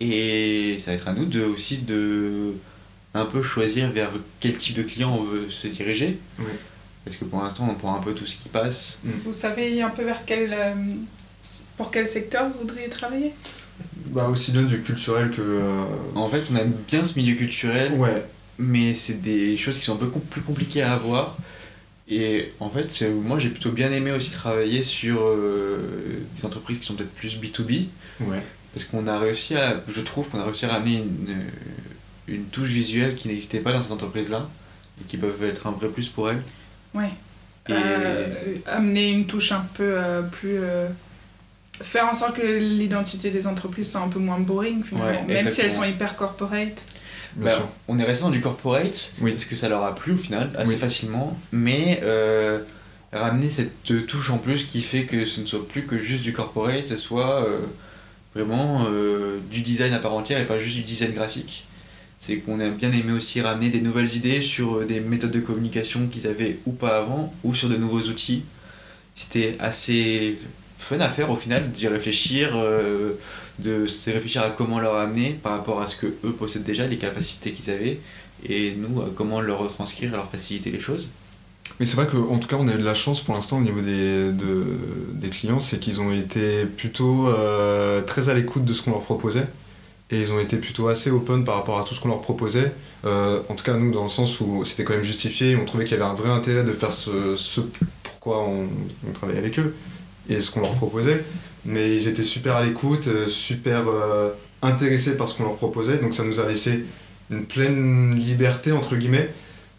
[0.00, 2.54] Et ça va être à nous de, aussi de
[3.14, 6.18] un peu choisir vers quel type de client on veut se diriger.
[6.40, 6.46] Oui.
[7.04, 8.98] Parce que pour l'instant, on prend un peu tout ce qui passe.
[9.24, 10.52] Vous savez un peu vers quel.
[10.52, 10.72] euh,
[11.76, 13.32] pour quel secteur vous voudriez travailler?
[14.06, 15.42] Bah, aussi bien du culturel que.
[15.42, 18.24] euh, En fait, on aime bien ce milieu culturel, Ouais,
[18.58, 21.36] mais c'est des choses qui sont un peu plus compliquées à avoir.
[22.08, 26.86] Et en fait, moi j'ai plutôt bien aimé aussi travailler sur euh, des entreprises qui
[26.86, 27.86] sont peut-être plus B2B,
[28.20, 28.42] ouais.
[28.74, 31.36] parce qu'on a réussi à, je trouve qu'on a réussi à ramener une,
[32.28, 34.48] une touche visuelle qui n'existait pas dans ces entreprises-là,
[35.00, 36.42] et qui peuvent être un vrai plus pour elles.
[36.94, 37.10] Ouais.
[37.68, 38.26] Et Euh,
[38.66, 40.58] amener une touche un peu euh, plus.
[40.58, 40.86] euh,
[41.82, 45.26] faire en sorte que l'identité des entreprises soit un peu moins boring finalement.
[45.26, 46.84] Ouais, Même si elles sont hyper corporate.
[47.36, 47.50] Bah,
[47.88, 49.32] on est resté dans du corporate, Oui.
[49.32, 50.78] parce que ça leur a plu au final, assez Oui.
[50.78, 52.60] facilement, mais euh,
[53.12, 56.32] ramener cette touche en plus qui fait que ce ne soit plus que juste du
[56.32, 57.58] corporate, ce soit euh,
[58.36, 61.64] vraiment euh, du design à part entière et pas juste du design graphique.
[62.26, 65.40] C'est qu'on a bien aimé aussi ramener des nouvelles idées sur euh, des méthodes de
[65.40, 68.44] communication qu'ils avaient ou pas avant, ou sur de nouveaux outils.
[69.14, 70.38] C'était assez
[70.78, 73.12] fun à faire au final, d'y réfléchir, euh,
[73.58, 76.86] de se réfléchir à comment leur amener par rapport à ce que eux possèdent déjà,
[76.86, 78.00] les capacités qu'ils avaient,
[78.48, 81.10] et nous, à comment leur retranscrire et leur faciliter les choses.
[81.78, 83.62] Mais c'est vrai qu'en tout cas, on a eu de la chance pour l'instant au
[83.62, 84.78] niveau des, de-
[85.12, 89.02] des clients, c'est qu'ils ont été plutôt euh, très à l'écoute de ce qu'on leur
[89.02, 89.46] proposait.
[90.14, 92.72] Et ils ont été plutôt assez open par rapport à tout ce qu'on leur proposait.
[93.04, 95.86] Euh, en tout cas, nous, dans le sens où c'était quand même justifié, on trouvait
[95.86, 97.60] qu'il y avait un vrai intérêt de faire ce,
[98.04, 98.68] pourquoi on,
[99.12, 99.74] travaillait avec eux
[100.28, 101.24] et ce qu'on leur proposait.
[101.64, 104.30] Mais ils étaient super à l'écoute, euh, super euh,
[104.62, 105.98] intéressés par ce qu'on leur proposait.
[105.98, 106.84] Donc ça nous a laissé
[107.32, 109.30] une pleine liberté, entre guillemets,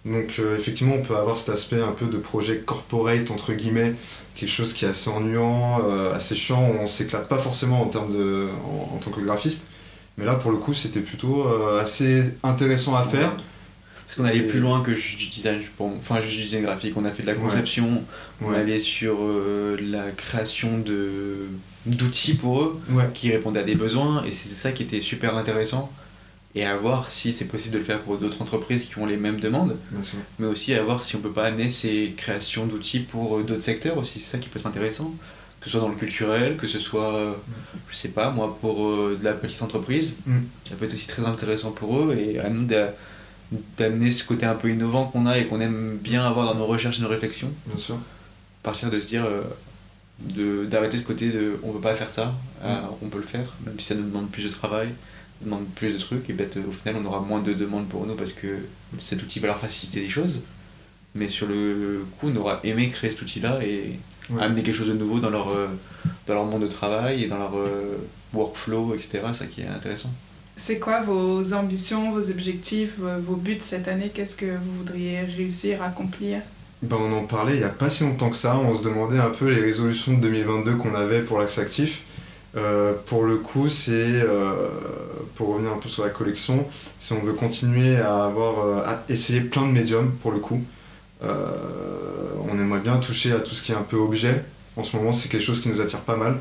[0.03, 3.93] donc effectivement, on peut avoir cet aspect un peu de projet corporate, entre guillemets,
[4.35, 5.79] quelque chose qui est assez ennuyant,
[6.13, 8.47] assez chiant, on s'éclate pas forcément en, termes de,
[8.93, 9.67] en tant que graphiste.
[10.17, 13.33] Mais là, pour le coup, c'était plutôt euh, assez intéressant à faire.
[14.05, 16.93] Parce qu'on allait plus loin que juste du design, pour- enfin juste du design graphique.
[16.95, 17.39] On a fait de la Ouais.
[17.41, 18.03] conception,
[18.41, 18.57] on Ouais.
[18.59, 21.47] allait sur euh, la création de
[21.87, 22.79] d'outils pour eux
[23.13, 25.91] qui répondaient à des besoins, et c'est ça qui était super intéressant.
[26.55, 29.17] Et à voir si c'est possible de le faire pour d'autres entreprises qui ont les
[29.17, 30.17] mêmes demandes, Bien sûr.
[30.39, 33.61] mais aussi à voir si on peut pas amener ces créations d'outils pour euh, d'autres
[33.61, 34.19] secteurs aussi.
[34.19, 35.13] C'est ça qui peut être intéressant,
[35.65, 37.33] que ce soit dans le culturel, que ce soit, euh,
[37.89, 40.37] je sais pas, moi pour euh, de la petite entreprise, Mm.
[40.69, 42.93] ça peut être aussi très intéressant pour eux et à nous d'a-
[43.79, 46.67] d'amener ce côté un peu innovant qu'on a et qu'on aime bien avoir dans nos
[46.67, 47.97] recherches et nos réflexions, Bien sûr.
[48.61, 52.81] partir de se dire euh, d'arrêter ce côté de on veut pas faire ça, à,
[53.01, 54.89] on peut le faire, même si ça nous demande plus de travail,
[55.41, 58.13] demande plus de trucs, et ben, au final on aura moins de demandes pour nous
[58.15, 58.47] parce que
[58.99, 60.39] cet outil va leur faciliter les choses.
[61.15, 63.97] Mais sur le coup, on aura aimé créer cet outil-là et
[64.29, 64.41] Ouais.
[64.41, 65.67] amener quelque chose de nouveau dans leur, euh,
[66.27, 67.97] dans leur monde de travail et dans leur euh,
[68.33, 69.19] workflow, etc.
[69.33, 70.09] Ça qui est intéressant.
[70.57, 74.11] C'est quoi vos ambitions, vos objectifs, euh, vos buts cette année?
[74.13, 76.39] Qu'est-ce que vous voudriez réussir à accomplir?
[76.81, 78.57] Ben, on en parlait il n'y a pas si longtemps que ça.
[78.57, 82.03] On se demandait un peu les résolutions de 2022 qu'on avait pour l'axe actif.
[82.57, 84.69] Euh, pour le coup, c'est euh,
[85.35, 86.65] pour revenir un peu sur la collection,
[86.99, 90.63] si on veut continuer à avoir euh, à essayer plein de médiums pour le coup.
[92.51, 94.43] On aimerait bien toucher à tout ce qui est un peu objet.
[94.75, 96.37] En ce moment, c'est quelque chose qui nous attire pas mal.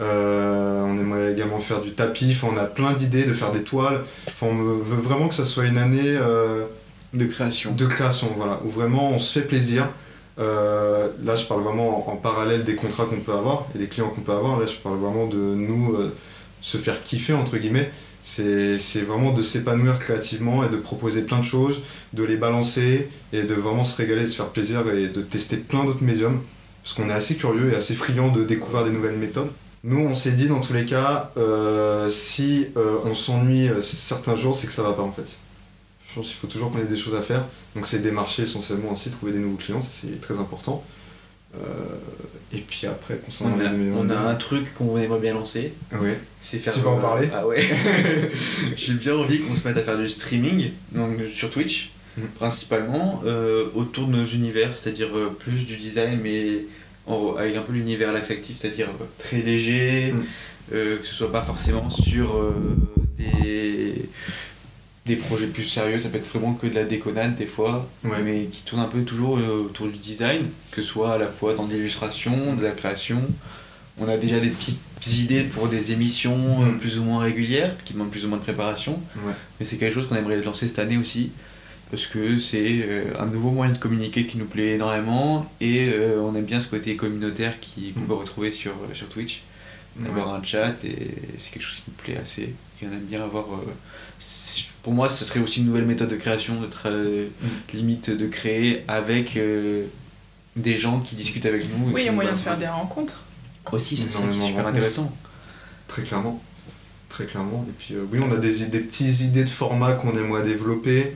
[0.00, 2.32] Euh, on aimerait également faire du tapis.
[2.36, 4.00] Enfin, on a plein d'idées de faire des toiles.
[4.28, 6.02] Enfin, on veut vraiment que ça soit une année.
[6.04, 6.64] euh,
[7.12, 7.72] De création.
[7.72, 9.88] de création, voilà, où vraiment on se fait plaisir.
[10.40, 13.86] Euh, là, je parle vraiment en, en parallèle des contrats qu'on peut avoir et des
[13.86, 14.58] clients qu'on peut avoir.
[14.58, 15.96] Là, je parle vraiment de nous
[16.60, 17.90] se faire kiffer, entre guillemets.
[18.24, 21.82] C'est vraiment de s'épanouir créativement et de proposer plein de choses,
[22.14, 25.58] de les balancer et de vraiment se régaler, de se faire plaisir et de tester
[25.58, 26.40] plein d'autres médiums.
[26.82, 29.50] Parce qu'on est assez curieux et assez friand de découvrir des nouvelles méthodes.
[29.84, 34.36] Nous, on s'est dit dans tous les cas, euh, si euh, on s'ennuie euh, certains
[34.36, 35.36] jours, c'est que ça va pas en fait.
[36.08, 37.44] Je pense qu'il faut toujours qu'on ait des choses à faire.
[37.76, 40.82] Donc c'est démarcher essentiellement aussi, trouver des nouveaux clients, c'est très important.
[41.62, 45.34] Euh, et puis après, concernant On a, on a 2022, un truc qu'on aimerait bien
[45.34, 46.18] lancer, Ouais.
[46.40, 46.72] c'est faire.
[46.74, 47.62] Tu vas en parler Ah ouais.
[48.76, 52.22] J'ai bien envie qu'on se mette à faire du streaming, donc sur Twitch, Mm.
[52.36, 56.58] principalement, euh, autour de nos univers, c'est-à-dire euh, plus du design, mais
[57.06, 58.86] en- avec un peu l'univers l'axe actif, c'est-à-dire
[59.18, 60.22] très léger, Mm.
[60.70, 62.54] que ce soit pas forcément sur
[63.18, 63.94] des
[65.06, 68.22] des projets plus sérieux, ça peut être vraiment que de la déconnade des fois, Ouais.
[68.24, 71.26] mais qui tourne un peu toujours euh, autour du design, que ce soit à la
[71.26, 73.20] fois dans l'illustration, de la création.
[73.98, 74.80] On a déjà des petites
[75.12, 76.78] idées pour des émissions euh, Mm.
[76.78, 79.34] plus ou moins régulières, qui demandent plus ou moins de préparation, Ouais.
[79.60, 81.32] mais c'est quelque chose qu'on aimerait lancer cette année aussi,
[81.90, 86.34] parce que c'est euh, un nouveau moyen de communiquer qui nous plaît énormément, et on
[86.34, 88.06] aime bien ce côté communautaire qui- qu'on Mm.
[88.06, 89.42] peut retrouver sur, sur Twitch
[90.00, 90.06] Ouais.
[90.06, 90.96] d'avoir un chat et
[91.38, 92.52] c'est quelque chose qui nous plaît assez
[92.88, 93.72] on aime bien avoir euh,
[94.82, 97.26] pour moi ce serait aussi une nouvelle méthode de création d'être euh,
[97.72, 99.84] limite de créer avec euh,
[100.56, 102.66] des gens qui discutent avec nous et Oui, il y a moyen de faire des
[102.68, 103.24] rencontres.
[103.72, 104.76] aussi c'est ça qui est Énormément de super rencontres.
[104.76, 105.16] intéressant
[105.88, 106.42] Très clairement.
[107.08, 107.64] très clairement.
[107.68, 111.14] Et puis oui, on a des, des petites idées de format qu'on aimerait développer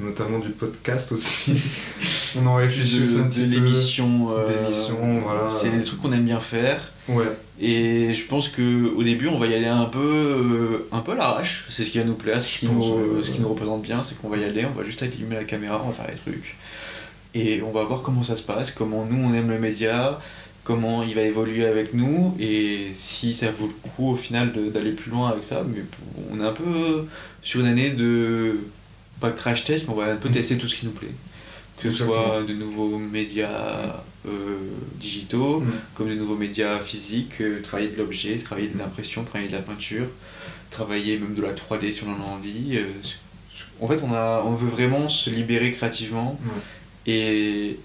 [0.00, 1.54] notamment du podcast aussi.
[2.38, 4.28] on en réfléchit aussi un petit de l'émission.
[4.46, 5.48] d'émission, voilà.
[5.50, 6.92] C'est des trucs qu'on aime bien faire.
[7.08, 7.26] Ouais.
[7.60, 11.12] Et je pense que au début, on va y aller un peu, euh, un peu
[11.12, 11.66] à l'arrache.
[11.68, 14.16] C'est ce qui va nous plaire, ce qui, nous, ce qui nous représente bien, c'est
[14.18, 16.56] qu'on va y aller, on va juste allumer la caméra, on va faire les trucs.
[17.34, 20.20] Et on va voir comment ça se passe, comment nous on aime le média,
[20.62, 24.92] comment il va évoluer avec nous, et si ça vaut le coup au final d'aller
[24.92, 25.64] plus loin avec ça.
[25.66, 25.82] Mais
[26.30, 27.06] on est un peu
[27.42, 28.60] sur une année de
[29.20, 30.32] pas crash test, mais on va un peu mm.
[30.32, 31.08] tester tout ce qui nous plaît.
[31.82, 34.56] Que ce soit de nouveaux médias euh,
[34.96, 35.72] digitaux, mm.
[35.94, 39.62] comme de nouveaux médias physiques, euh, travailler de l'objet, travailler de l'impression, travailler de la
[39.62, 40.06] peinture,
[40.70, 42.76] travailler même de la 3D si on en a envie.
[42.76, 42.84] Euh,
[43.80, 46.38] en fait, on, a, on veut vraiment se libérer créativement
[47.06, 47.78] et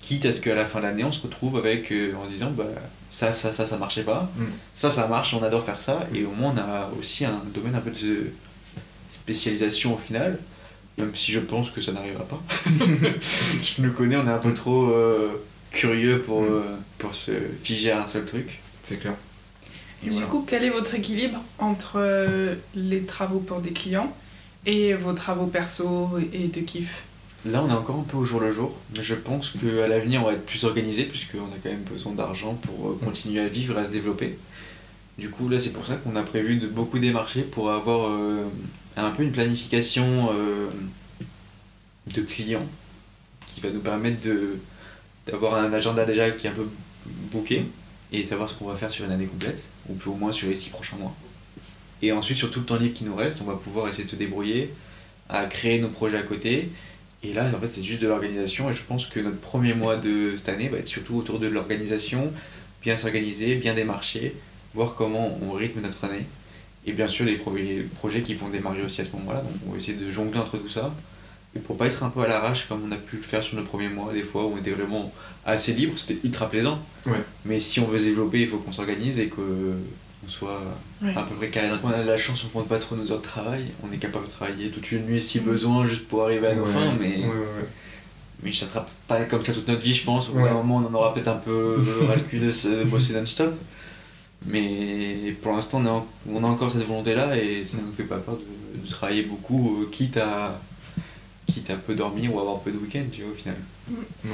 [0.00, 2.64] quitte à ce qu'à la fin de l'année, on se retrouve avec en disant bah,
[3.10, 4.44] ça, ça, ça, ça marchait pas, mm.
[4.76, 7.74] ça, ça marche, on adore faire ça, et au moins on a aussi un domaine
[7.74, 8.30] un peu de
[9.10, 10.38] spécialisation au final
[10.98, 12.42] même si je pense que ça n'arrivera pas.
[12.66, 16.46] je nous connais, on est un peu trop euh, curieux pour, mm.
[16.46, 18.60] euh, pour se figer à un seul truc.
[18.84, 19.14] C'est clair.
[20.04, 24.12] Et du coup, quel est votre équilibre entre euh, les travaux pour des clients
[24.66, 27.04] et vos travaux perso et de kiff?
[27.46, 30.22] Là, on est encore un peu au jour le jour, mais je pense qu'à l'avenir,
[30.22, 33.78] on va être plus organisé, puisqu'on a quand même besoin d'argent pour continuer à vivre
[33.78, 34.38] et à se développer.
[35.18, 38.10] Du coup, là, c'est pour ça qu'on a prévu de beaucoup démarcher pour avoir
[38.96, 40.68] un peu une planification euh,
[42.14, 42.66] de clients
[43.46, 44.58] qui va nous permettre de
[45.26, 46.66] d'avoir un agenda déjà qui est un peu
[47.30, 47.64] booké
[48.12, 50.56] et savoir ce qu'on va faire sur une année complète, ou au moins sur les
[50.56, 51.14] six prochains mois.
[52.02, 54.10] Et ensuite, sur tout le temps libre qui nous reste, on va pouvoir essayer de
[54.10, 54.74] se débrouiller
[55.28, 56.68] à créer nos projets à côté.
[57.22, 58.68] Et là, en fait, c'est juste de l'organisation.
[58.68, 61.46] Et je pense que notre premier mois de cette année va être surtout autour de
[61.46, 62.32] l'organisation,
[62.82, 64.34] bien s'organiser, bien démarcher,
[64.74, 66.26] voir comment on rythme notre année
[66.86, 69.40] et bien sûr, les projets qui vont démarrer aussi à ce moment-là.
[69.40, 70.92] Donc, on va essayer de jongler entre tout ça.
[71.54, 73.56] Et pour pas être un peu à l'arrache comme on a pu le faire sur
[73.56, 75.12] nos premiers mois, des fois où on était vraiment
[75.44, 76.78] assez libre, c'était ultra plaisant.
[77.44, 79.42] Mais si on veut se développer, il faut qu'on s'organise et qu'on
[80.26, 80.60] soit
[81.14, 81.68] à peu près carré.
[81.84, 83.66] On a de la chance, on ne prend pas trop nos heures de travail.
[83.82, 86.64] On est capable de travailler toute une nuit si besoin, juste pour arriver à nos
[86.64, 86.94] fins.
[86.98, 87.20] Mais,
[88.42, 90.30] mais ça ne sera pas comme ça toute notre vie, je pense.
[90.30, 91.76] Au bout d'un moment, on en aura peut-être un peu
[92.08, 93.54] ras le cul de bosser non-stop.
[94.46, 98.36] Mais pour l'instant, on, a encore cette volonté-là et ça ne nous fait pas peur
[98.36, 100.60] de, travailler beaucoup, euh, quitte à,
[101.46, 103.56] quitte à peu dormir ou avoir peu de week-end, tu vois, au final.
[103.88, 104.28] Mm.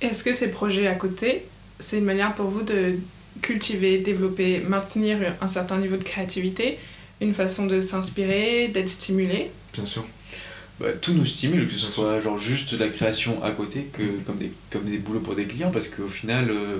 [0.00, 1.46] Est-ce que ces projets à côté,
[1.78, 2.96] c'est une manière pour vous de
[3.40, 6.78] cultiver, développer, maintenir un certain niveau de créativité,
[7.20, 9.50] une façon de s'inspirer, d'être stimulé?
[9.72, 10.04] Bien sûr.
[10.80, 14.36] Bah, tout nous stimule, que ce soit genre juste la création à côté, que, comme,
[14.36, 16.78] des, comme des boulots pour des clients, parce qu'au final, euh,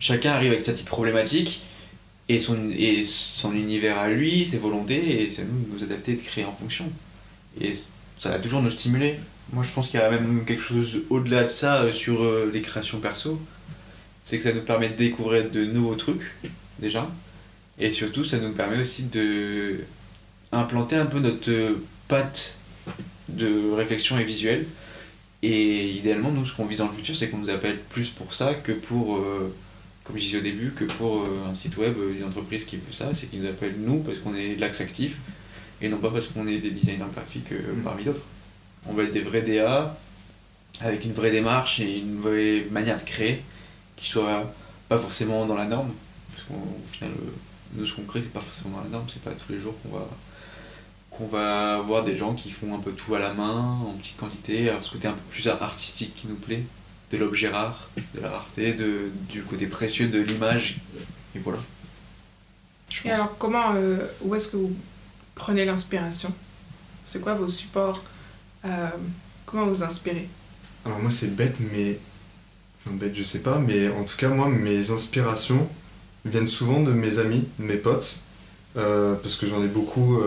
[0.00, 1.62] chacun arrive avec sa petite problématique
[2.28, 6.14] et son, et son univers à lui, ses volontés, et c'est nous de nous adapter,
[6.14, 6.86] de créer en fonction.
[7.60, 7.72] Et
[8.20, 9.16] ça va toujours nous stimuler.
[9.52, 12.50] Moi, je pense qu'il y a même quelque chose au-delà de ça euh, sur euh,
[12.52, 13.40] les créations perso.
[14.22, 16.32] C'est que ça nous permet de découvrir de nouveaux trucs,
[16.78, 17.10] déjà.
[17.78, 19.80] Et surtout, ça nous permet aussi de
[20.52, 22.58] implanter un peu notre patte
[23.28, 24.66] de réflexion et visuelle.
[25.42, 28.32] Et idéalement, nous, ce qu'on vise dans le futur, c'est qu'on nous appelle plus pour
[28.32, 29.52] ça que pour euh,
[30.04, 32.76] comme je disais au début, que pour euh, un site web, euh, une entreprise qui
[32.76, 35.16] veut ça, c'est qu'ils nous appellent nous parce qu'on est l'axe actif
[35.80, 37.82] et non pas parce qu'on est des designers graphiques euh, mm.
[37.82, 38.22] parmi d'autres.
[38.88, 39.96] On va être des vrais DA
[40.80, 43.42] avec une vraie démarche et une vraie manière de créer
[43.96, 44.52] qui soit
[44.88, 45.92] pas forcément dans la norme.
[46.34, 47.10] Parce qu'au final,
[47.74, 49.74] nous ce qu'on crée, c'est pas forcément dans la norme, c'est pas tous les jours
[49.82, 50.08] qu'on va
[51.10, 54.16] qu'on va voir des gens qui font un peu tout à la main, en petite
[54.16, 56.62] quantité, alors ce côté un peu plus artistique qui nous plaît
[57.12, 60.78] de l'objet rare, de la rareté, de, du côté précieux de l'image.
[61.34, 61.58] Et voilà.
[63.04, 64.74] Et alors, comment, euh, où est-ce que vous
[65.34, 66.32] prenez l'inspiration?
[67.04, 68.02] C'est quoi vos supports
[68.64, 68.88] euh,
[69.44, 70.28] Comment vous inspirez?
[70.84, 71.98] Alors, moi, c'est bête, mais.
[72.84, 75.68] Enfin, bête, je sais pas, mais en tout cas, moi, mes inspirations
[76.24, 78.18] viennent souvent de mes amis, de mes potes.
[78.74, 80.18] Euh, parce que j'en ai beaucoup,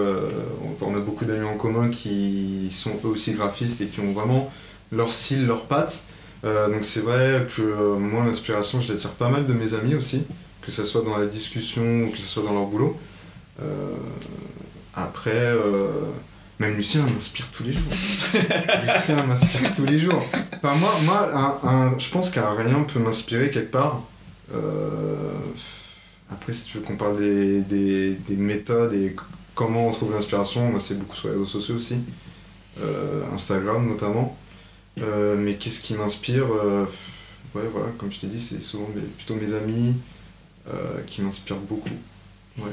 [0.82, 4.54] on a beaucoup d'amis en commun qui sont eux aussi graphistes et qui ont vraiment
[4.92, 6.04] leur style, leur patte.
[6.44, 9.96] Euh, donc c'est vrai que euh, moi l'inspiration je l'attire pas mal de mes amis
[9.96, 10.24] aussi,
[10.62, 13.00] que ce soit dans la discussion ou que ce soit dans leur boulot.
[13.62, 13.96] Euh,
[14.94, 15.54] après,
[16.60, 17.84] même Lucien m'inspire tous les jours.
[18.34, 20.26] Lucien m'inspire tous les jours.
[20.62, 24.02] Enfin moi, moi je pense qu'un rien peut m'inspirer quelque part.
[26.32, 29.16] après si tu veux qu'on parle des, des, méthodes et
[29.54, 31.98] comment on trouve l'inspiration, moi c'est beaucoup sur les réseaux sociaux aussi.
[33.34, 34.38] Instagram notamment.
[35.02, 36.86] Euh, mais qu'est-ce qui m'inspire euh,
[37.54, 38.88] Ouais, voilà, comme je t'ai dit, c'est souvent
[39.18, 39.94] plutôt mes amis
[40.68, 40.74] euh,
[41.08, 41.90] qui m'inspirent beaucoup.
[42.58, 42.72] Ouais.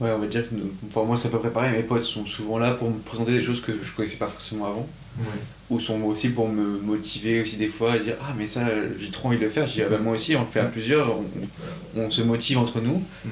[0.00, 0.54] Ouais, on va dire que
[0.88, 3.32] enfin, moi c'est à peu près pareil, mes potes sont souvent là pour me présenter
[3.32, 5.24] des choses que je connaissais pas forcément avant, Ouais.
[5.68, 8.62] ou sont aussi pour me motiver aussi des fois, et dire Ah, mais ça
[8.98, 9.68] j'ai trop envie de le faire.
[9.68, 11.24] Je dis Ah, bah moi aussi, on le fait à plusieurs, on,
[11.96, 13.02] on se motive entre nous.
[13.24, 13.28] Mm.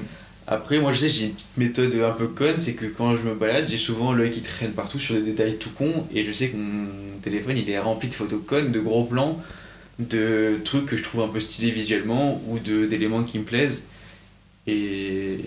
[0.51, 3.23] Après, moi je sais, j'ai une petite méthode un peu conne, c'est que quand je
[3.23, 6.31] me balade, j'ai souvent l'œil qui traîne partout sur des détails tout cons, et je
[6.33, 6.89] sais que mon
[7.23, 9.41] téléphone il est rempli de photos connes, de gros plans,
[9.99, 13.83] de trucs que je trouve un peu stylés visuellement, ou d'éléments qui me plaisent.
[14.67, 15.37] Et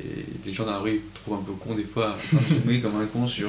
[0.45, 2.17] les gens dans la rue me trouvent un peu con des fois, à
[2.49, 3.49] zoomer comme un con sur,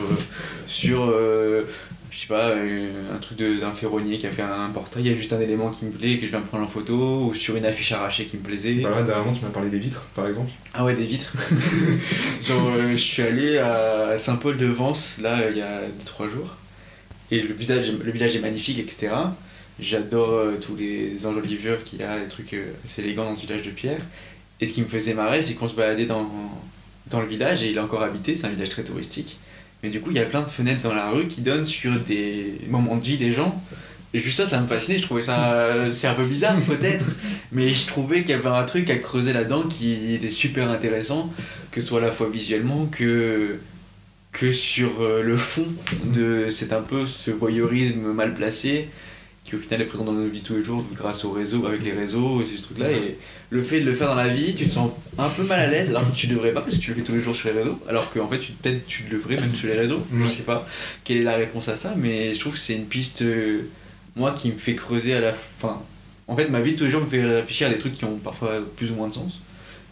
[0.67, 1.63] sur euh,
[2.15, 5.11] je sais pas, euh, un truc d'un ferronnier qui a fait un portrait, il y
[5.11, 7.35] a juste un élément qui me plaît, que je viens me prendre en photo, ou
[7.35, 8.75] sur une affiche arrachée qui me plaisait.
[8.75, 10.49] Bah là, dernièrement, tu m'as parlé des vitres, par exemple.
[10.73, 11.33] Ah ouais, des vitres.
[12.43, 16.55] Genre, euh, je suis allé à Saint-Paul-de-Vence, là, il y a 2-3 jours.
[17.31, 19.11] Et le village, le village est magnifique, etc.
[19.77, 22.55] J'adore euh, tous les enjolivures qu'il y a, les trucs
[22.85, 23.99] assez élégants dans ce village de pierre.
[24.61, 26.29] Et ce qui me faisait marrer, c'est qu'on se baladait dans,
[27.07, 29.37] dans le village, et il est encore habité, c'est un village très touristique.
[29.83, 31.99] Mais du coup, il y a plein de fenêtres dans la rue qui donnent sur
[31.99, 33.61] des moments de vie des gens.
[34.13, 34.97] Et juste ça, ça me fascinait.
[34.97, 35.91] Je trouvais ça.
[35.91, 37.05] C'est un peu bizarre, peut-être.
[37.51, 41.31] Mais je trouvais qu'il y avait un truc à creuser là-dedans qui était super intéressant,
[41.71, 43.59] que ce soit à la fois visuellement que,
[44.31, 45.67] que sur euh, le fond
[46.05, 48.89] de c'est un peu ce voyeurisme mal placé
[49.45, 51.83] qui au final est présent dans nos vies tous les jours grâce au réseau, avec
[51.83, 52.91] les réseaux et ces trucs-là.
[52.91, 53.15] Et
[53.51, 54.89] le fait de le faire dans la vie, tu te sens
[55.19, 57.03] un peu mal à l'aise alors que tu devrais pas parce que tu le fais
[57.03, 59.67] tous les jours sur les réseaux, alors qu'en fait peut-être tu le devrais même sur
[59.67, 59.99] les réseaux.
[60.19, 60.67] Je sais pas
[61.03, 63.61] quelle est la réponse à ça, mais je trouve que c'est une piste, euh,
[64.15, 65.79] moi, qui me fait creuser à la fin.
[66.27, 68.05] En fait, ma vie de tous les jours me fait réfléchir à des trucs qui
[68.05, 69.41] ont parfois plus ou moins de sens.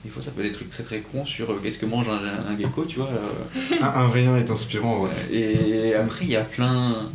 [0.04, 2.08] Des fois, ça peut être des trucs très très cons sur euh, qu'est-ce que mange
[2.10, 3.10] un, un gecko, tu vois.
[3.10, 5.10] euh, Un, un rien est inspirant, ouais.
[5.32, 7.10] et après, il y a plein.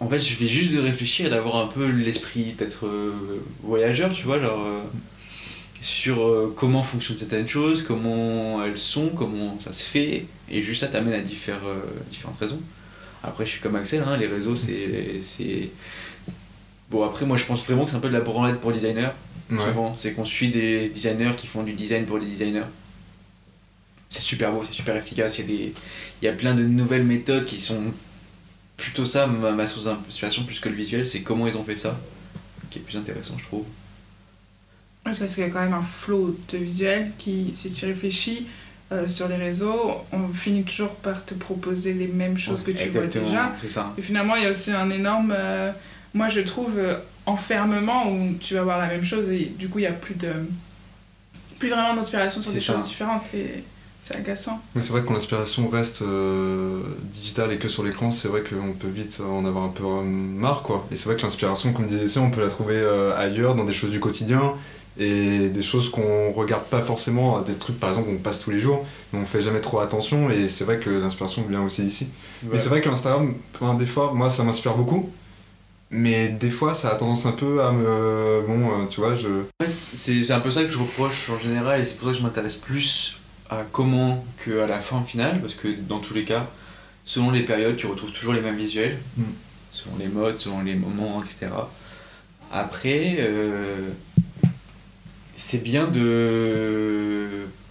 [0.00, 3.12] En fait, je fais juste de réfléchir et d'avoir un peu l'esprit peut-être euh,
[3.62, 4.64] voyageur, tu vois, genre.
[4.64, 4.80] euh,
[5.80, 10.80] sur euh, comment fonctionnent certaines choses, comment elles sont, comment ça se fait, et juste
[10.80, 11.60] ça t'amène à diffère-
[12.10, 12.60] différentes raisons.
[13.22, 15.20] Après, je suis comme Axel, hein, les réseaux, c'est.
[15.22, 15.70] c'est-
[16.90, 19.10] Bon, après, moi, je pense vraiment que c'est un peu de la branlette pour designers.
[19.50, 19.58] Ouais.
[19.58, 22.62] Souvent, c'est qu'on suit des designers qui font du design pour les designers.
[24.08, 25.38] C'est super beau, c'est super efficace.
[25.38, 25.72] Il y, a des...
[26.22, 27.92] il y a plein de nouvelles méthodes qui sont
[28.78, 31.74] plutôt ça, ma, ma source d'inspiration, plus que le visuel, c'est comment ils ont fait
[31.74, 32.00] ça,
[32.70, 33.64] qui est plus intéressant, je trouve.
[35.04, 38.46] Parce qu'il y a quand même un flow de visuel qui, si tu réfléchis
[38.92, 42.88] euh, sur les réseaux, on finit toujours par te proposer les mêmes choses que tu
[42.88, 43.54] vois déjà.
[43.68, 43.92] Ça.
[43.98, 45.70] Et finalement, il y a aussi un énorme, euh,
[46.14, 49.78] moi je trouve, euh, enfermement où tu vas voir la même chose et du coup,
[49.78, 50.32] il n'y a plus de
[51.58, 52.74] plus vraiment d'inspiration sur des ça.
[52.74, 53.64] choses différentes et
[54.08, 54.60] c'est agaçant.
[54.74, 56.80] Mais c'est vrai que quand l'inspiration reste euh,
[57.12, 60.02] digitale et que sur l'écran, c'est vrai qu'on peut vite en avoir un peu euh,
[60.02, 60.86] marre, quoi.
[60.90, 63.64] Et c'est vrai que l'inspiration, comme disait ça, on peut la trouver euh, ailleurs, dans
[63.64, 64.54] des choses du quotidien,
[64.98, 68.60] et des choses qu'on regarde pas forcément, des trucs par exemple qu'on passe tous les
[68.60, 72.08] jours, mais on fait jamais trop attention, et c'est vrai que l'inspiration vient aussi d'ici.
[72.50, 75.12] Mais c'est vrai que l'Instagram, enfin, des fois, moi, ça m'inspire beaucoup,
[75.90, 78.42] mais des fois, ça a tendance un peu à me...
[78.46, 79.28] Bon, euh, tu vois, je...
[79.94, 82.18] C'est c'est un peu ça que je reproche en général et c'est pour ça que
[82.18, 83.17] je m'intéresse plus
[83.50, 86.48] à comment qu'à la fin finale parce que dans tous les cas,
[87.04, 89.22] selon les périodes, tu retrouves toujours les mêmes visuels, Mm.
[89.68, 91.48] selon les modes, selon les moments, etc.
[92.52, 93.88] Après, euh,
[95.36, 97.28] c'est bien de,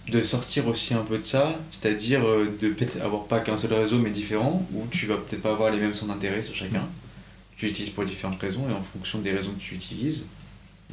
[0.08, 3.74] de sortir aussi un peu de ça, c'est-à-dire euh, de peut-être avoir pas qu'un seul
[3.74, 6.86] réseau mais différent, où tu vas peut-être pas avoir les mêmes centres d'intérêt sur chacun.
[7.56, 10.26] Tu l'utilises pour différentes raisons et en fonction des raisons que tu utilises,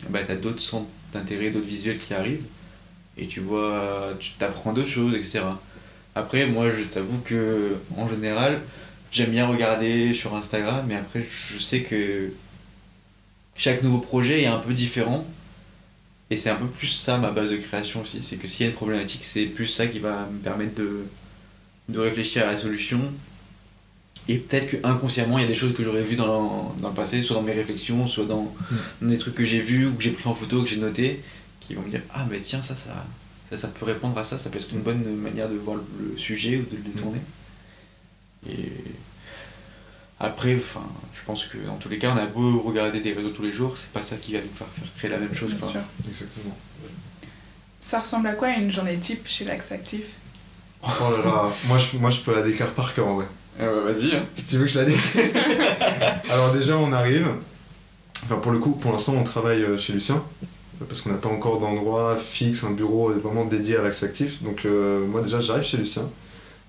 [0.09, 2.43] bah, tu as d'autres centres d'intérêt, d'autres visuels qui arrivent
[3.17, 5.41] et tu vois, tu t'apprends d'autres choses, etc.
[6.15, 8.61] Après, moi, je t'avoue que en général,
[9.11, 12.31] j'aime bien regarder sur Instagram, mais après, je sais que
[13.55, 15.25] chaque nouveau projet est un peu différent.
[16.31, 18.19] Et c'est un peu plus ça ma base de création aussi.
[18.23, 21.05] C'est que s'il y a une problématique, c'est plus ça qui va me permettre de,
[21.89, 22.99] de réfléchir à la solution.
[24.27, 26.95] Et peut-être que inconsciemment, il y a des choses que j'aurais vues dans, dans le
[26.95, 28.51] passé, soit dans mes réflexions, soit dans,
[29.01, 31.21] dans des trucs que j'ai vus ou que j'ai pris en photo, que j'ai noté,
[31.67, 32.91] qui vont me dire Ah, mais tiens, ça, ça,
[33.49, 36.17] ça, ça peut répondre à ça, ça peut être une bonne manière de voir le,
[36.17, 37.19] sujet ou de le détourner.
[38.47, 38.71] Et
[40.19, 43.31] après, enfin, je pense que dans tous les cas, on a beau regarder des réseaux
[43.31, 45.51] tous les jours, c'est pas ça qui va nous faire, faire créer la même chose.
[45.51, 45.71] Bien quoi.
[45.71, 45.81] sûr.
[46.07, 46.55] Exactement.
[47.79, 50.05] Ça ressemble à quoi une journée type chez l'Axe Actif
[50.83, 53.25] Oh là là, moi je, moi je peux la décrire par cœur en vrai.
[53.59, 54.23] Ah bah, vas-y, hein.
[54.35, 55.25] Si tu veux que je la décrire.
[56.29, 57.27] Alors déjà on arrive.
[58.23, 60.23] Enfin pour le coup, pour l'instant on travaille euh, chez Lucien.
[60.87, 64.43] Parce qu'on n'a pas encore d'endroit fixe, un bureau vraiment dédié à l'axe actif.
[64.43, 66.03] Donc euh, moi déjà j'arrive chez Lucien.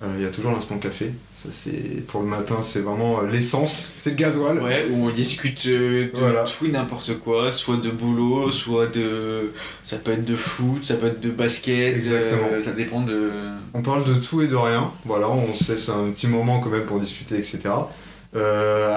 [0.03, 1.11] Euh, Il y a toujours l'instant café.
[1.35, 4.63] Ça, c'est pour le matin, c'est vraiment euh, l'essence, c'est le gasoil.
[4.63, 6.45] Ouais, où on discute euh, de Voilà.
[6.45, 9.53] tout et n'importe quoi, soit de boulot, soit de.
[9.87, 12.49] Ça peut être de foot, ça peut être de basket, Exactement.
[12.63, 13.31] ça dépend de.
[13.73, 14.91] On parle de tout et de rien.
[15.07, 17.61] Voilà, on se laisse un petit moment quand même pour discuter, etc.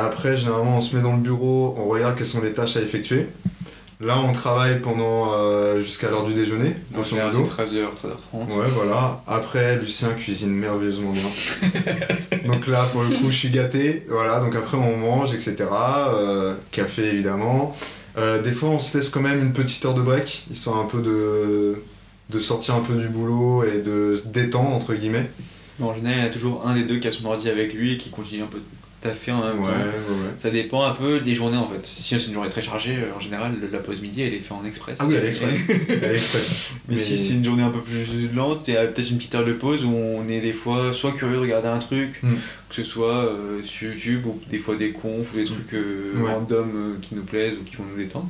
[0.02, 2.82] Après, généralement, on se met dans le bureau, on regarde quelles sont les tâches à
[2.82, 3.28] effectuer.
[4.02, 7.50] Là, on travaille pendant euh, jusqu'à l'heure du déjeuner, En grosso général, modo.
[7.58, 8.58] c'est 13h, 13h30.
[8.58, 9.22] Ouais, voilà.
[9.28, 12.40] Après, Lucien cuisine merveilleusement bien.
[12.46, 14.06] donc là, pour le coup, je suis gâté.
[14.08, 15.66] Voilà, donc après, on mange, etc.
[15.74, 17.76] Euh, café, évidemment.
[18.18, 20.86] Euh, des fois, on se laisse quand même une petite heure de break, histoire un
[20.86, 21.84] peu de,
[22.30, 25.30] de sortir un peu du boulot et de se détendre, entre guillemets.
[25.82, 27.96] En général, il y a toujours un des deux qui a son ordi avec lui
[27.96, 28.60] et qui continue un peu
[29.02, 29.64] de taffer en même temps.
[29.64, 30.34] ouais, ouais.
[30.38, 31.86] Ça dépend un peu des journées en fait.
[31.86, 34.52] Si c'est une journée très chargée, euh, en général, la pause midi elle est faite
[34.52, 34.98] en express.
[35.02, 35.56] Ah oui, à l'express.
[36.04, 36.70] À l'express.
[36.88, 39.36] Mais, si c'est une journée un peu plus lente, il y a peut-être une petite
[39.36, 42.34] heure de pause où on est des fois soit curieux de regarder un truc, Mm.
[42.70, 46.14] que ce soit euh, sur YouTube ou des fois des confs ou des trucs euh,
[46.26, 48.30] random euh, qui nous plaisent ou qui vont nous détendre.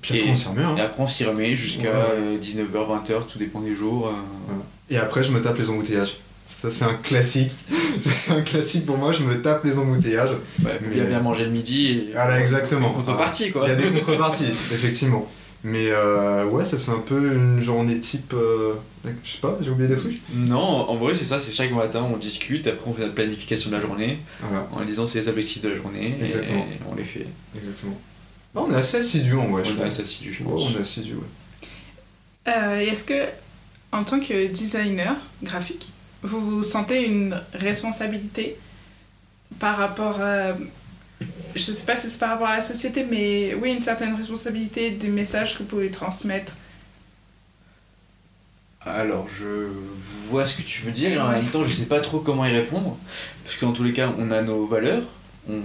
[0.00, 0.62] Puis après, on s'y remet.
[0.62, 0.74] hein.
[0.76, 2.38] Et après on s'y remet jusqu'à Ouais.
[2.42, 4.08] 19h, 20h, tout dépend des jours.
[4.08, 4.52] euh.
[4.90, 6.16] Et après, je me tape les embouteillages.
[6.62, 7.50] Ça, c'est un classique.
[8.00, 10.30] Ça, c'est un classique pour moi, je me tape les embouteillages.
[10.64, 12.92] Ouais, Mais- bien bien manger le midi et Voilà, exactement.
[12.92, 13.66] contrepartie Il quoi.
[13.66, 15.28] y a des contreparties, effectivement.
[15.64, 18.32] Mais euh, ouais, ça, c'est un peu une journée type.
[18.34, 18.74] euh,
[19.24, 20.20] je sais pas, j'ai oublié des trucs.
[20.34, 20.58] Non,
[20.88, 23.74] en vrai c'est ça, c'est chaque matin on discute, après on fait notre planification de
[23.76, 26.32] la journée Voilà, en disant c'est les objectifs de la journée et
[26.90, 27.26] on les fait.
[27.56, 27.98] exactement.
[28.54, 30.70] Non, on est assez assidu en vrai, je on est assez assidu je Ouais, pense.
[30.72, 32.48] on est assidu, ouais.
[32.48, 33.24] Euh, Est-ce que,
[33.92, 35.90] en tant que designer graphique,
[36.22, 38.56] vous vous sentez une responsabilité
[39.58, 40.52] par rapport à.
[41.54, 44.90] Je sais pas si c'est par rapport à la société, mais oui, une certaine responsabilité
[44.90, 46.54] des messages que vous pouvez transmettre.
[48.84, 49.68] Alors, je
[50.28, 52.44] vois ce que tu veux dire et en même temps, je sais pas trop comment
[52.46, 52.98] y répondre.
[53.44, 55.04] Parce qu'en tous les cas, on a nos valeurs,
[55.48, 55.60] on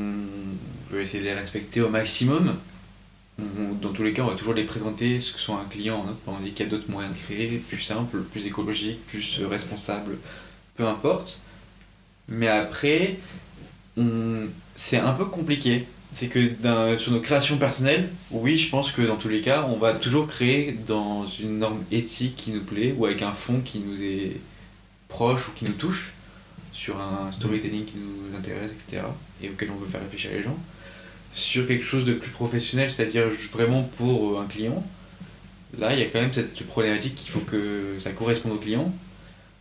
[0.91, 2.55] veut essayer de les respecter au maximum.
[3.39, 6.05] On- dans tous les cas, on va toujours les présenter, ce que soit un client,
[6.07, 6.13] hein.
[6.27, 9.47] on dit qu'il y a d'autres moyens de créer, plus simples, plus écologiques, plus euh,
[9.47, 10.17] responsables,
[10.77, 11.39] peu importe.
[12.29, 13.17] Mais après,
[14.75, 15.85] c'est un peu compliqué.
[16.13, 16.39] C'est que
[16.97, 20.27] sur nos créations personnelles, oui, je pense que dans tous les cas, on va toujours
[20.27, 24.37] créer dans une norme éthique qui nous plaît ou avec un fond qui nous est
[25.09, 26.13] proche ou qui nous touche,
[26.73, 29.03] sur un storytelling qui nous intéresse, etc.
[29.41, 30.57] et auquel on veut faire réfléchir les gens.
[31.33, 34.83] Sur quelque chose de plus professionnel, c'est-à-dire vraiment pour euh, un client,
[35.79, 38.93] là, il y a quand même cette problématique qu'il faut que ça corresponde au client.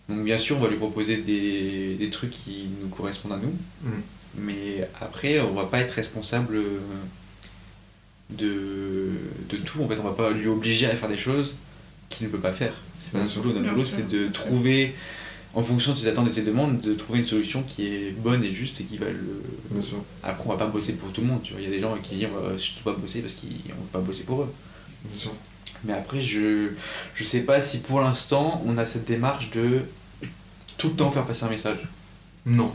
[0.09, 3.55] Donc bien sûr, on va lui proposer des, des trucs qui nous correspondent à nous.
[3.83, 4.03] Mm.
[4.39, 6.79] Mais après, on va pas être responsable euh,
[8.31, 9.11] de,
[9.49, 9.83] de tout.
[9.83, 11.55] En fait, on va pas lui obliger à faire des choses
[12.09, 12.75] qu'il ne peut pas faire.
[13.01, 13.55] C'est pas notre boulot.
[13.55, 14.95] Notre boulot, c'est de trouver,
[15.55, 18.11] en fonction de ses attentes et de ses demandes, de trouver une solution qui est
[18.13, 19.43] bonne et juste et qui va le.
[19.71, 19.99] Bien sûr.
[20.23, 21.43] Après, on va pas bosser pour tout le monde.
[21.43, 23.35] Tu vois, il y a des gens qui disent on va surtout pas bosser parce
[23.35, 24.53] qu'on veut pas bosser pour eux.
[25.05, 25.33] Bien sûr.
[25.87, 26.69] Mais après, je
[27.15, 29.81] je sais pas si pour l'instant on a cette démarche de
[30.79, 31.89] tout le temps faire passer un message.
[32.45, 32.73] Non.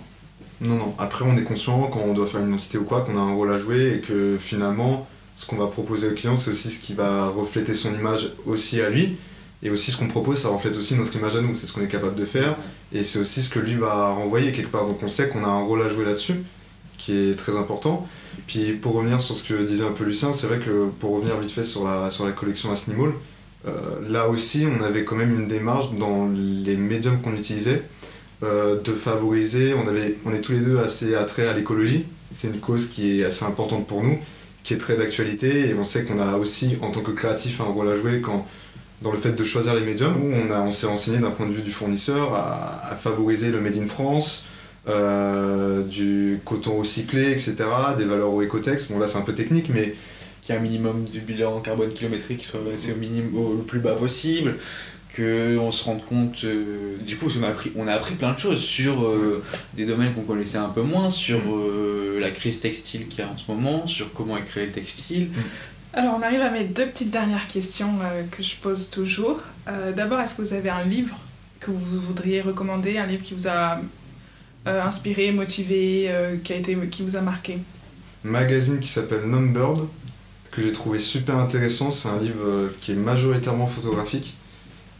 [0.59, 0.93] Non, non.
[0.99, 3.34] Après, on est conscient quand on doit faire une identité ou quoi, qu'on a un
[3.34, 6.80] rôle à jouer et que finalement, ce qu'on va proposer au client, c'est aussi ce
[6.80, 9.18] qui va refléter son image aussi à lui.
[9.64, 11.55] Et aussi, ce qu'on propose, ça reflète aussi notre image à nous.
[11.55, 12.55] C'est ce qu'on est capable de faire.
[12.93, 14.86] Et c'est aussi ce que lui va renvoyer quelque part.
[14.86, 16.36] Donc, on sait qu'on a un rôle à jouer là-dessus,
[17.02, 18.08] qui est très important.
[18.47, 21.38] Puis, pour revenir sur ce que disait un peu Lucien, c'est vrai que pour revenir
[21.38, 23.12] vite fait sur la, sur la collection Asnimall,
[23.68, 23.72] euh,
[24.08, 27.84] là aussi, on avait quand même une démarche dans les médiums qu'on utilisait
[28.43, 29.74] euh, de favoriser.
[29.74, 32.06] On, avait, on est tous les deux assez attraits à l'écologie.
[32.34, 34.18] C'est une cause qui est assez importante pour nous,
[34.64, 35.70] qui est très d'actualité.
[35.70, 38.47] Et on sait qu'on a aussi, en tant que créatif, un rôle à jouer quand,
[39.02, 41.64] dans le fait de choisir les médiums, où on, s'est renseigné d'un point de vue
[41.64, 44.45] du fournisseur à favoriser le Made in France,
[44.88, 47.55] euh, du coton recyclé, etc.,
[47.97, 48.88] des valeurs au écotex.
[48.89, 49.95] Bon, là, c'est un peu technique, mais
[50.41, 53.53] qu'il y ait un minimum de bilan carbone kilométrique qui soit c'est au minimum au,
[53.57, 54.55] le plus bas possible
[55.13, 58.32] que on se rende compte euh, du coup on a appris on a appris plein
[58.34, 62.59] de choses sur euh, des domaines qu'on connaissait un peu moins sur euh, la crise
[62.61, 65.27] textile qu'il y a en ce moment sur comment est créé le textile
[65.93, 69.41] Alors, on arrive à mes deux petites dernières questions euh, que je pose toujours.
[69.67, 71.17] Euh, D'abord, est-ce que vous avez un livre
[71.59, 73.79] que vous voudriez recommander, un livre qui vous a
[74.66, 77.57] inspiré, motivé, euh, qui, a été, qui vous a marqué
[78.24, 79.88] magazine qui s'appelle Numbered,
[80.51, 81.91] que j'ai trouvé super intéressant.
[81.91, 84.36] C'est un livre euh, qui est majoritairement photographique.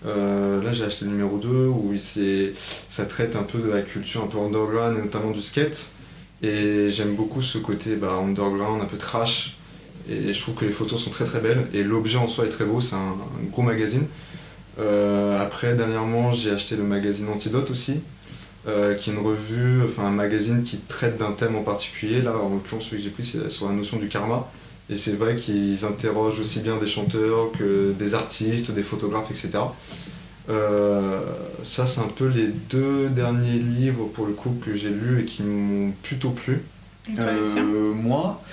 [0.06, 4.24] Euh, là, j'ai acheté le numéro 2 où ça traite un peu de la culture
[4.24, 5.92] un peu underground et notamment du skate.
[6.42, 9.58] Et j'aime beaucoup ce côté bah, underground, un peu trash.
[10.10, 11.68] Et je trouve que les photos sont très très belles.
[11.74, 13.16] Et l'objet en soi est très beau, c'est un,
[13.52, 14.08] gros magazine.
[14.80, 18.00] Euh, après, dernièrement, j'ai acheté le magazine Antidote aussi.
[18.68, 22.22] Euh, qui est une revue, enfin un magazine qui traite d'un thème en particulier.
[22.22, 24.50] Là, en l'occurrence, celui que j'ai pris, c'est sur la notion du karma.
[24.90, 29.60] Et c'est vrai qu'ils interrogent aussi bien des chanteurs que des artistes, des photographes, etc.
[30.50, 31.22] Euh,
[31.64, 35.26] ça, c'est un peu les deux derniers livres pour le coup que j'ai lus et
[35.26, 36.62] qui m'ont plutôt plu.
[37.10, 38.44] Et toi, Lucien Euh, moi,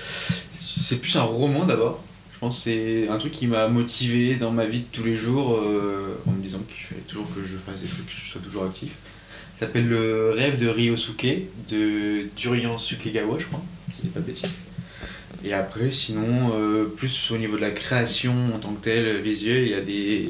[0.52, 2.00] c'est plus un roman d'abord.
[2.34, 5.16] Je pense que c'est un truc qui m'a motivé dans ma vie de tous les
[5.16, 8.30] jours euh, en me disant qu'il fallait toujours que je fasse des trucs, que je
[8.30, 8.92] sois toujours actif.
[9.58, 11.26] S'appelle Le rêve de Ryosuke
[11.70, 14.58] de Durian Sukegawa, je crois, si je dis pas de bêtises.
[15.44, 19.64] Et après, sinon, euh, plus au niveau de la création en tant que telle, visuelle,
[19.64, 20.28] il y a des.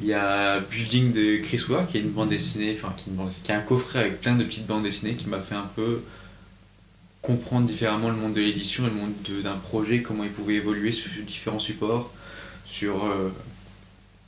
[0.00, 3.10] Il y a Building de Chris Ware, qui est une bande dessinée, enfin qui,
[3.42, 6.02] qui est un coffret avec plein de petites bandes dessinées qui m'a fait un peu
[7.20, 10.54] comprendre différemment le monde de l'édition et le monde de- d'un projet, comment il pouvait
[10.54, 12.12] évoluer sur différents supports,
[12.64, 13.30] sur euh,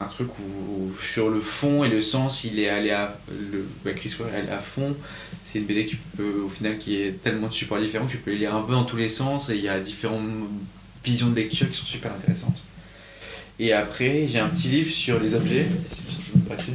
[0.00, 3.92] un truc où, sur le fond et le sens, il est allé à le, bah,
[3.92, 4.96] Chris Ware est allé à fond.
[5.44, 8.18] C'est une BD qui peut, au final, qui est tellement de supports différents que tu
[8.18, 10.26] peux les lire un peu dans tous les sens et il y a différentes
[11.04, 12.62] visions de lecture qui sont super intéressantes.
[13.58, 15.66] Et après, j'ai un petit livre sur les objets.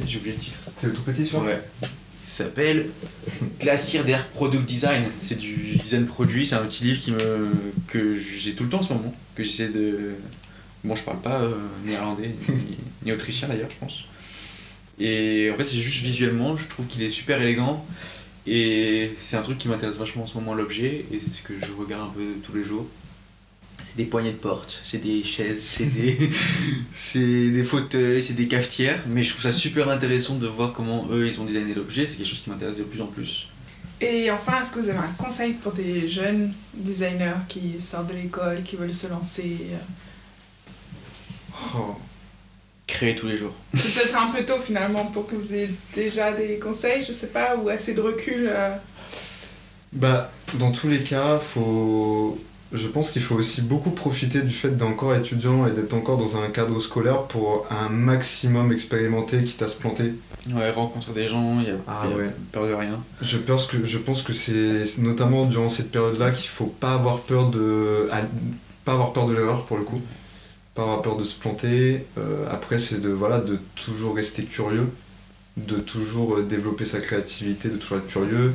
[0.06, 0.58] J'ai oublié le titre.
[0.78, 1.60] C'est le tout petit, celui Ouais.
[2.22, 2.90] S'appelle
[3.60, 5.04] Glacier d'Air Product Design.
[5.20, 6.46] C'est du design produit.
[6.46, 7.50] C'est un petit livre qui me
[7.88, 9.14] que j'ai tout le temps en ce moment.
[9.34, 10.14] Que j'essaie de.
[10.84, 11.54] Bon, je parle pas euh,
[11.84, 12.76] néerlandais ni,
[13.06, 14.04] ni autrichien d'ailleurs, je pense.
[14.98, 17.84] Et en fait, c'est juste visuellement, je trouve qu'il est super élégant.
[18.46, 21.04] Et c'est un truc qui m'intéresse vachement en ce moment, l'objet.
[21.12, 22.86] Et c'est ce que je regarde un peu tous les jours.
[23.82, 26.18] C'est des poignées de porte, c'est des chaises, c'est des,
[26.92, 29.00] c'est des fauteuils, c'est des cafetières.
[29.06, 32.06] Mais je trouve ça super intéressant de voir comment eux ils ont designé l'objet.
[32.06, 33.46] C'est quelque chose qui m'intéresse de plus en plus.
[34.00, 38.14] Et enfin, est-ce que vous avez un conseil pour des jeunes designers qui sortent de
[38.14, 39.56] l'école, qui veulent se lancer?
[41.74, 41.96] Oh.
[42.86, 43.52] Créer tous les jours.
[43.74, 47.28] C'est peut-être un peu tôt finalement pour que vous ayez déjà des conseils, je sais
[47.28, 48.48] pas, ou assez de recul.
[48.50, 48.70] euh.
[49.92, 52.38] Bah, dans tous les cas, faut...
[52.72, 56.16] je pense qu'il faut aussi beaucoup profiter du fait d'être encore étudiant et d'être encore
[56.18, 60.12] dans un cadre scolaire pour un maximum expérimenter, quitte à se planter.
[60.52, 62.30] Ouais, rencontrer des gens, il y a, Ah y a ouais.
[62.52, 63.02] peur de rien.
[63.20, 67.18] Je pense que, je pense que c'est notamment durant cette période-là qu'il faut pas avoir
[67.20, 68.20] peur de, à-
[68.84, 70.00] pas avoir peur de l'erreur pour le coup,
[70.76, 72.04] pas avoir peur de se planter.
[72.18, 74.88] Euh, après, c'est de voilà de toujours rester curieux,
[75.56, 78.54] de toujours euh, développer sa créativité, de toujours être curieux.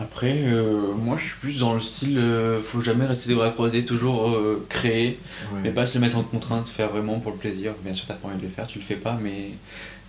[0.00, 3.50] Après, euh, moi je suis plus dans le style euh, faut jamais rester les bras
[3.50, 5.18] croisés, toujours euh, créer,
[5.62, 7.72] mais pas se le mettre en contrainte, faire vraiment pour le plaisir.
[7.82, 9.50] Bien sûr, t'as pas envie de le faire, tu le fais pas, mais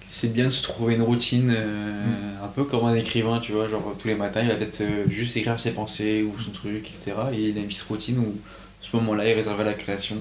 [0.07, 3.67] c'est bien de se trouver une routine, euh, un peu comme un écrivain, tu vois,
[3.67, 7.13] genre tous les matins il va peut-être juste écrire ses pensées ou son truc, etc.
[7.33, 8.35] Et il a une petite routine où
[8.81, 10.17] ce moment-là est réservé à la création.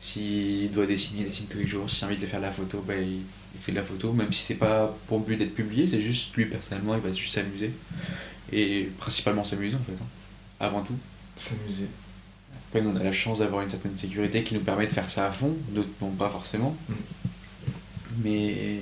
[0.00, 1.90] S'il doit dessiner, il dessine tous les jours.
[1.90, 3.22] S'il a envie de faire de la photo, bah, il,
[3.54, 6.34] il fait de la photo, même si c'est pas pour but d'être publié, c'est juste
[6.36, 7.70] lui personnellement, il va juste s'amuser.
[8.52, 10.06] Et principalement s'amuser en fait, hein,
[10.60, 10.96] avant tout.
[11.36, 11.86] S'amuser.
[12.68, 15.08] Après, nous, on a la chance d'avoir une certaine sécurité qui nous permet de faire
[15.10, 16.76] ça à fond, d'autres non pas forcément.
[16.88, 16.94] Mm.
[18.24, 18.80] Mais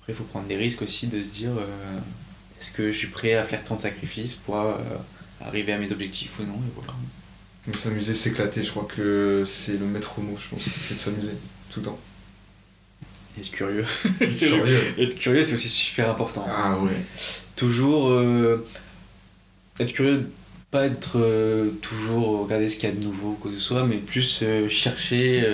[0.00, 1.98] après, il faut prendre des risques aussi de se dire euh,
[2.60, 4.74] est-ce que je suis prêt à faire tant de sacrifices pour euh,
[5.40, 6.94] arriver à mes objectifs ou non et voilà.
[7.70, 10.68] Donc s'amuser, s'éclater, je crois que c'est le maître mot, je pense.
[10.82, 11.34] C'est de s'amuser
[11.70, 12.00] tout le temps.
[13.38, 13.84] Être curieux.
[14.28, 14.58] C'est vrai.
[14.58, 14.94] Curieux.
[14.98, 16.44] Être curieux, c'est aussi super important.
[16.50, 17.00] Ah ouais.
[17.54, 18.66] Toujours euh,
[19.78, 20.28] être curieux,
[20.72, 23.86] pas être euh, toujours regarder ce qu'il y a de nouveau, quoi que ce soit,
[23.86, 25.48] mais plus euh, chercher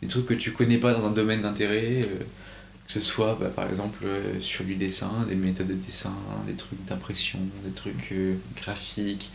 [0.00, 3.68] des trucs que tu connais pas dans un domaine d'intérêt, que ce soit bah, par
[3.68, 4.06] exemple
[4.40, 6.14] sur du dessin, des méthodes de dessin,
[6.46, 8.14] des trucs d'impression, des trucs
[8.56, 9.28] graphiques,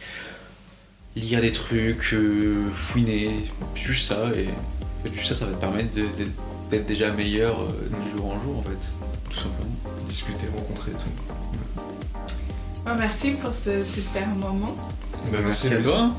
[1.16, 3.36] lire des trucs, euh, fouiner,
[3.74, 5.90] juste ça, et en fait, juste ça, ça va te permettre
[6.70, 8.90] d'être déjà meilleur euh, de jour en jour en fait,
[9.30, 9.72] tout simplement.
[10.06, 12.90] Discuter, rencontrer et tout.
[12.90, 14.76] Ouais, merci pour ce super moment.
[15.32, 15.90] Bah, Merci à Lucie.
[15.90, 16.12] toi.